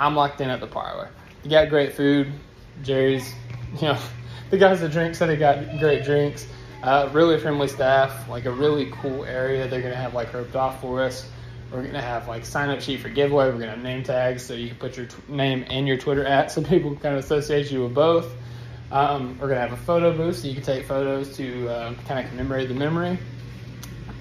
I'm 0.00 0.14
locked 0.14 0.40
in 0.40 0.48
at 0.48 0.60
the 0.60 0.66
parlor. 0.66 1.10
You 1.42 1.50
got 1.50 1.68
great 1.68 1.92
food. 1.92 2.32
Jerry's, 2.82 3.34
you 3.74 3.88
know, 3.88 3.98
the 4.50 4.58
guys 4.58 4.80
that 4.80 4.92
drink 4.92 5.14
said 5.14 5.28
they 5.28 5.36
got 5.36 5.78
great 5.78 6.04
drinks. 6.04 6.46
Uh, 6.82 7.10
really 7.12 7.38
friendly 7.38 7.66
staff, 7.68 8.28
like 8.28 8.44
a 8.44 8.50
really 8.50 8.90
cool 8.92 9.24
area. 9.24 9.66
They're 9.66 9.82
gonna 9.82 9.96
have 9.96 10.14
like 10.14 10.32
roped 10.32 10.54
off 10.54 10.80
for 10.80 11.02
us. 11.02 11.28
We're 11.70 11.84
gonna 11.84 12.00
have 12.00 12.28
like 12.28 12.44
sign 12.44 12.70
up 12.70 12.80
sheet 12.80 13.00
for 13.00 13.08
giveaway. 13.08 13.46
We're 13.46 13.58
gonna 13.58 13.72
have 13.72 13.82
name 13.82 14.02
tags 14.02 14.44
so 14.44 14.54
you 14.54 14.68
can 14.68 14.76
put 14.76 14.96
your 14.96 15.06
t- 15.06 15.16
name 15.28 15.64
and 15.68 15.86
your 15.86 15.96
Twitter 15.96 16.24
at 16.24 16.50
so 16.52 16.62
people 16.62 16.90
can 16.90 17.00
kind 17.00 17.16
of 17.16 17.24
associate 17.24 17.70
you 17.70 17.82
with 17.82 17.94
both. 17.94 18.32
Um, 18.92 19.38
we're 19.40 19.48
gonna 19.48 19.60
have 19.60 19.72
a 19.72 19.76
photo 19.76 20.16
booth 20.16 20.36
so 20.38 20.48
you 20.48 20.54
can 20.54 20.62
take 20.62 20.86
photos 20.86 21.36
to 21.36 21.68
uh, 21.68 21.94
kind 22.06 22.24
of 22.24 22.30
commemorate 22.30 22.68
the 22.68 22.74
memory. 22.74 23.18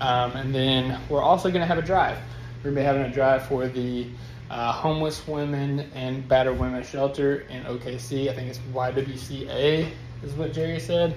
Um, 0.01 0.31
and 0.31 0.53
then 0.53 0.99
we're 1.07 1.21
also 1.21 1.51
gonna 1.51 1.65
have 1.65 1.77
a 1.77 1.83
drive. 1.83 2.17
We're 2.57 2.71
gonna 2.71 2.81
be 2.81 2.85
having 2.85 3.03
a 3.03 3.11
drive 3.11 3.45
for 3.47 3.67
the 3.67 4.07
uh, 4.49 4.71
homeless 4.71 5.27
women 5.27 5.81
and 5.93 6.27
battered 6.27 6.59
women 6.59 6.83
shelter 6.83 7.41
in 7.49 7.63
OKC. 7.63 8.29
I 8.29 8.33
think 8.33 8.49
it's 8.49 8.59
YWCA 8.73 9.89
is 10.23 10.33
what 10.33 10.53
Jerry 10.53 10.79
said. 10.79 11.15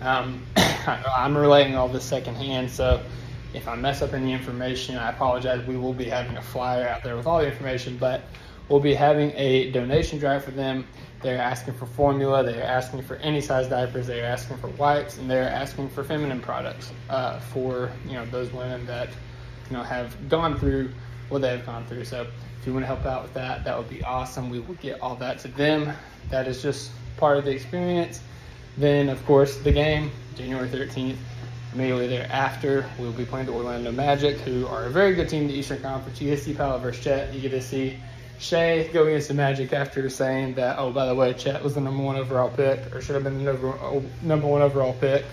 Um, 0.00 0.44
I'm 0.56 1.36
relaying 1.36 1.76
all 1.76 1.88
this 1.88 2.04
secondhand, 2.04 2.70
so 2.70 3.02
if 3.54 3.66
I 3.66 3.76
mess 3.76 4.02
up 4.02 4.12
any 4.12 4.32
information, 4.32 4.96
I 4.96 5.10
apologize. 5.10 5.66
We 5.66 5.76
will 5.76 5.94
be 5.94 6.04
having 6.04 6.36
a 6.36 6.42
flyer 6.42 6.86
out 6.88 7.02
there 7.02 7.16
with 7.16 7.26
all 7.26 7.38
the 7.38 7.46
information, 7.46 7.96
but 7.96 8.22
we'll 8.68 8.80
be 8.80 8.94
having 8.94 9.32
a 9.34 9.70
donation 9.70 10.18
drive 10.18 10.44
for 10.44 10.50
them. 10.50 10.86
They're 11.22 11.40
asking 11.40 11.74
for 11.74 11.86
formula. 11.86 12.44
They're 12.44 12.62
asking 12.62 13.02
for 13.02 13.16
any 13.16 13.40
size 13.40 13.68
diapers. 13.68 14.06
They're 14.06 14.24
asking 14.24 14.58
for 14.58 14.68
wipes, 14.68 15.18
and 15.18 15.30
they're 15.30 15.48
asking 15.48 15.88
for 15.88 16.04
feminine 16.04 16.40
products 16.40 16.92
uh, 17.10 17.40
for 17.40 17.90
you 18.06 18.12
know 18.12 18.26
those 18.26 18.52
women 18.52 18.86
that 18.86 19.08
you 19.70 19.76
know 19.76 19.82
have 19.82 20.28
gone 20.28 20.58
through 20.58 20.90
what 21.28 21.42
they've 21.42 21.64
gone 21.64 21.86
through. 21.86 22.04
So 22.04 22.26
if 22.60 22.66
you 22.66 22.72
want 22.72 22.84
to 22.84 22.86
help 22.86 23.04
out 23.04 23.22
with 23.22 23.34
that, 23.34 23.64
that 23.64 23.76
would 23.76 23.88
be 23.88 24.02
awesome. 24.04 24.50
We 24.50 24.60
will 24.60 24.74
get 24.74 25.00
all 25.00 25.16
that 25.16 25.38
to 25.40 25.48
them. 25.48 25.92
That 26.30 26.46
is 26.46 26.62
just 26.62 26.90
part 27.16 27.38
of 27.38 27.44
the 27.44 27.50
experience. 27.50 28.20
Then, 28.76 29.08
of 29.08 29.24
course, 29.26 29.56
the 29.58 29.72
game, 29.72 30.10
January 30.36 30.68
13th. 30.68 31.16
Immediately 31.74 32.08
thereafter, 32.08 32.86
we'll 32.98 33.12
be 33.12 33.26
playing 33.26 33.46
the 33.46 33.52
Orlando 33.52 33.92
Magic, 33.92 34.38
who 34.38 34.66
are 34.66 34.86
a 34.86 34.90
very 34.90 35.14
good 35.14 35.28
team 35.28 35.42
in 35.42 35.48
the 35.48 35.54
Eastern 35.54 35.80
Conference. 35.80 36.20
You 36.20 36.30
get 36.30 36.38
to 36.38 36.44
see 36.44 36.54
Paolo 36.54 36.78
versus 36.78 37.04
Chet. 37.04 37.34
You 37.34 37.40
get 37.40 37.50
to 37.50 37.60
see 37.60 37.98
Shai 38.38 38.88
go 38.92 39.06
against 39.06 39.28
the 39.28 39.34
Magic 39.34 39.72
after 39.72 40.08
saying 40.08 40.54
that, 40.54 40.78
oh, 40.78 40.90
by 40.92 41.06
the 41.06 41.14
way, 41.14 41.34
Chet 41.34 41.62
was 41.62 41.74
the 41.74 41.80
number 41.80 42.02
one 42.02 42.16
overall 42.16 42.48
pick, 42.48 42.94
or 42.94 43.00
should 43.00 43.14
have 43.14 43.24
been 43.24 43.38
the 43.38 43.52
number, 43.52 43.68
oh, 43.68 44.02
number 44.22 44.46
one 44.46 44.62
overall 44.62 44.94
pick. 44.94 45.24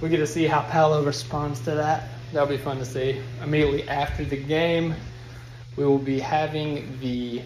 We 0.00 0.08
get 0.08 0.18
to 0.18 0.26
see 0.26 0.46
how 0.46 0.62
Paolo 0.62 1.04
responds 1.04 1.60
to 1.60 1.74
that. 1.74 2.08
That'll 2.32 2.48
be 2.48 2.56
fun 2.56 2.78
to 2.78 2.84
see. 2.84 3.20
Immediately 3.42 3.88
after 3.88 4.24
the 4.24 4.36
game, 4.36 4.94
we 5.76 5.84
will 5.84 5.98
be 5.98 6.20
having 6.20 6.98
the 7.00 7.42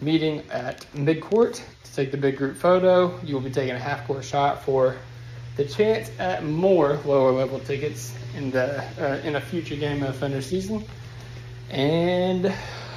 meeting 0.00 0.42
at 0.50 0.86
midcourt 0.92 1.62
to 1.84 1.94
take 1.94 2.10
the 2.10 2.16
big 2.16 2.36
group 2.36 2.56
photo. 2.56 3.18
You 3.22 3.34
will 3.34 3.40
be 3.40 3.50
taking 3.50 3.74
a 3.74 3.78
half 3.78 4.06
court 4.06 4.24
shot 4.24 4.64
for 4.64 4.96
the 5.58 5.64
chance 5.64 6.10
at 6.20 6.44
more 6.44 6.94
lower 7.04 7.32
level 7.32 7.58
tickets 7.58 8.14
in 8.36 8.50
the 8.52 8.80
uh, 9.00 9.20
in 9.24 9.34
a 9.34 9.40
future 9.40 9.74
game 9.74 10.04
of 10.04 10.16
Thunder 10.16 10.40
season. 10.40 10.84
And 11.68 12.46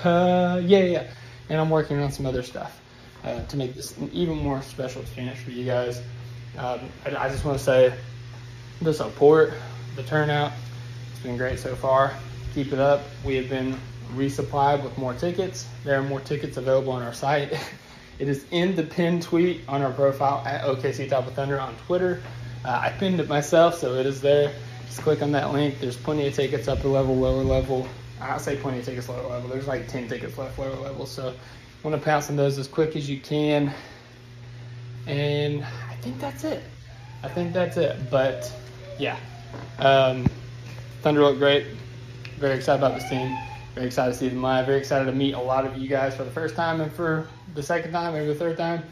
uh, 0.03 0.61
yeah, 0.63 0.83
yeah, 0.83 1.07
and 1.49 1.59
I'm 1.59 1.71
working 1.71 1.99
on 1.99 2.11
some 2.11 2.27
other 2.27 2.43
stuff 2.43 2.79
uh, 3.23 3.43
to 3.45 3.57
make 3.57 3.73
this 3.73 3.97
an 3.97 4.11
even 4.13 4.37
more 4.37 4.61
special 4.61 5.01
experience 5.01 5.39
for 5.39 5.49
you 5.49 5.65
guys. 5.65 6.03
Um, 6.55 6.81
I, 7.03 7.15
I 7.25 7.29
just 7.29 7.43
want 7.43 7.57
to 7.57 7.63
say 7.63 7.93
the 8.79 8.93
support, 8.93 9.53
the 9.95 10.03
turnout, 10.03 10.51
it's 11.11 11.19
been 11.19 11.37
great 11.37 11.57
so 11.57 11.75
far. 11.75 12.13
Keep 12.53 12.73
it 12.73 12.79
up. 12.79 13.01
We 13.25 13.35
have 13.37 13.49
been 13.49 13.75
resupplied 14.13 14.83
with 14.83 14.95
more 14.99 15.15
tickets. 15.15 15.67
There 15.83 15.97
are 15.97 16.03
more 16.03 16.19
tickets 16.19 16.57
available 16.57 16.93
on 16.93 17.01
our 17.01 17.13
site. 17.13 17.53
It 18.19 18.29
is 18.29 18.45
in 18.51 18.75
the 18.75 18.83
pinned 18.83 19.23
tweet 19.23 19.61
on 19.67 19.81
our 19.81 19.91
profile 19.91 20.43
at 20.45 20.61
OKC 20.61 21.09
Top 21.09 21.25
of 21.25 21.33
Thunder 21.33 21.59
on 21.59 21.75
Twitter. 21.87 22.21
Uh, 22.63 22.79
I 22.83 22.89
pinned 22.89 23.19
it 23.19 23.27
myself, 23.27 23.75
so 23.77 23.95
it 23.95 24.05
is 24.05 24.21
there. 24.21 24.53
Just 24.85 25.01
click 25.01 25.21
on 25.21 25.31
that 25.31 25.51
link. 25.51 25.79
There's 25.79 25.97
plenty 25.97 26.27
of 26.27 26.33
tickets 26.33 26.67
upper 26.67 26.87
level, 26.87 27.15
lower 27.15 27.43
level. 27.43 27.87
I'll 28.19 28.39
say 28.39 28.55
plenty 28.55 28.79
of 28.79 28.85
tickets 28.85 29.09
lower 29.09 29.27
level. 29.27 29.49
There's 29.49 29.67
like 29.67 29.87
10 29.87 30.07
tickets 30.07 30.37
left 30.37 30.59
lower 30.59 30.75
level. 30.75 31.05
So 31.05 31.33
want 31.83 31.95
to 31.97 32.03
pass 32.03 32.29
on 32.29 32.35
those 32.35 32.57
as 32.59 32.67
quick 32.67 32.95
as 32.95 33.09
you 33.09 33.19
can. 33.19 33.73
And 35.07 35.63
I 35.89 35.95
think 35.95 36.19
that's 36.19 36.43
it. 36.43 36.63
I 37.23 37.29
think 37.29 37.53
that's 37.53 37.77
it. 37.77 37.97
But 38.11 38.51
yeah, 38.99 39.17
um, 39.79 40.27
Thunder 41.01 41.21
looked 41.21 41.39
great. 41.39 41.65
Very 42.37 42.55
excited 42.55 42.83
about 42.83 42.99
this 42.99 43.09
team. 43.09 43.35
Very 43.73 43.87
excited 43.87 44.11
to 44.13 44.17
see 44.17 44.29
them 44.29 44.41
live. 44.41 44.65
Very 44.65 44.77
excited 44.77 45.05
to 45.05 45.11
meet 45.11 45.33
a 45.33 45.39
lot 45.39 45.65
of 45.65 45.77
you 45.77 45.87
guys 45.87 46.15
for 46.15 46.23
the 46.23 46.31
first 46.31 46.55
time 46.55 46.81
and 46.81 46.91
for 46.91 47.27
the 47.55 47.63
second 47.63 47.91
time, 47.91 48.13
maybe 48.13 48.27
the 48.27 48.35
third 48.35 48.57
time. 48.57 48.83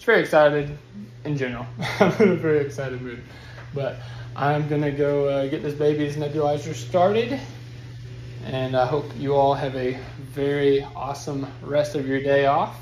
Just 0.00 0.06
very 0.06 0.20
excited 0.20 0.78
in 1.26 1.36
general. 1.36 1.66
I'm 2.00 2.10
in 2.22 2.30
a 2.30 2.34
very 2.34 2.60
excited 2.60 3.02
mood. 3.02 3.22
But 3.74 3.96
I'm 4.34 4.66
going 4.66 4.80
to 4.80 4.92
go 4.92 5.28
uh, 5.28 5.46
get 5.46 5.62
this 5.62 5.74
baby's 5.74 6.16
nebulizer 6.16 6.74
started. 6.74 7.38
And 8.46 8.78
I 8.78 8.86
hope 8.86 9.04
you 9.18 9.34
all 9.34 9.52
have 9.52 9.76
a 9.76 10.00
very 10.32 10.82
awesome 10.96 11.46
rest 11.60 11.96
of 11.96 12.08
your 12.08 12.18
day 12.18 12.46
off, 12.46 12.80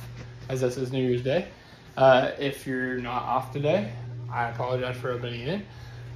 as 0.49 0.61
this 0.61 0.77
is 0.77 0.93
New 0.93 1.05
Year's 1.05 1.23
Day. 1.23 1.49
Uh, 1.97 2.31
if 2.39 2.69
you're 2.69 2.99
not 2.99 3.25
off 3.25 3.53
today, 3.53 3.91
I 4.33 4.51
apologize 4.51 4.97
for 4.97 5.11
opening 5.11 5.41
it. 5.41 5.63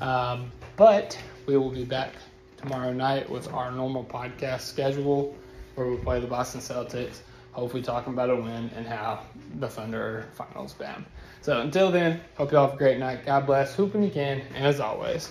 Um, 0.01 0.53
but 0.77 1.21
we 1.47 1.57
will 1.57 1.71
be 1.71 1.83
back 1.83 2.13
tomorrow 2.59 2.93
night 2.93 3.29
with 3.29 3.53
our 3.53 3.73
normal 3.73 4.05
podcast 4.05 4.61
schedule 4.61 5.37
where 5.75 5.89
we 5.89 5.97
play 5.97 6.21
the 6.21 6.29
Boston 6.29 6.61
Celtics, 6.61 7.23
hopefully 7.53 7.83
talking 7.83 8.13
about 8.13 8.31
a 8.31 8.37
win 8.37 8.71
and 8.75 8.87
how 8.87 9.21
the 9.61 9.69
Thunder 9.69 10.27
finals 10.35 10.73
bound. 10.73 11.05
So 11.41 11.61
until 11.61 11.91
then, 11.91 12.21
hope 12.37 12.53
you 12.53 12.59
all 12.59 12.67
have 12.67 12.75
a 12.75 12.79
great 12.79 12.99
night. 12.99 13.25
God 13.27 13.47
bless. 13.47 13.75
Hoop 13.75 13.95
when 13.95 14.03
you 14.03 14.11
can. 14.11 14.43
And 14.55 14.67
as 14.67 14.81
always, 14.81 15.31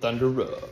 Thunder 0.00 0.28
Rub. 0.28 0.70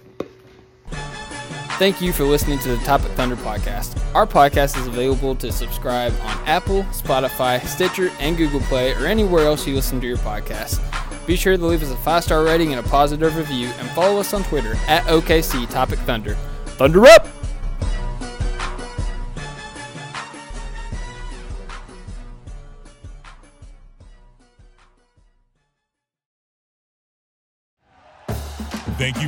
Thank 1.77 2.00
you 2.00 2.12
for 2.12 2.22
listening 2.22 2.61
to 2.61 2.68
the 2.68 2.85
Top 2.85 3.00
of 3.00 3.11
Thunder 3.12 3.35
podcast. 3.35 4.00
Our 4.14 4.29
podcast 4.29 4.79
is 4.79 4.87
available 4.87 5.35
to 5.37 5.50
subscribe 5.50 6.12
on 6.20 6.38
Apple, 6.46 6.85
Spotify, 6.85 7.64
Stitcher, 7.66 8.12
and 8.20 8.37
Google 8.37 8.61
Play, 8.61 8.92
or 8.94 9.07
anywhere 9.07 9.44
else 9.44 9.66
you 9.66 9.74
listen 9.74 10.00
to 10.00 10.07
your 10.07 10.18
podcast. 10.18 10.81
Be 11.27 11.35
sure 11.35 11.57
to 11.57 11.66
leave 11.66 11.83
us 11.83 11.90
a 11.90 11.96
five 11.96 12.22
star 12.22 12.44
rating 12.44 12.72
and 12.72 12.85
a 12.85 12.88
positive 12.88 13.37
review, 13.37 13.66
and 13.79 13.88
follow 13.90 14.20
us 14.20 14.33
on 14.33 14.44
Twitter 14.44 14.77
at 14.87 15.03
OKC 15.05 15.68
Top 15.68 15.90
of 15.90 15.98
Thunder. 16.00 16.37
Thunder 16.77 17.07
up! 17.07 17.34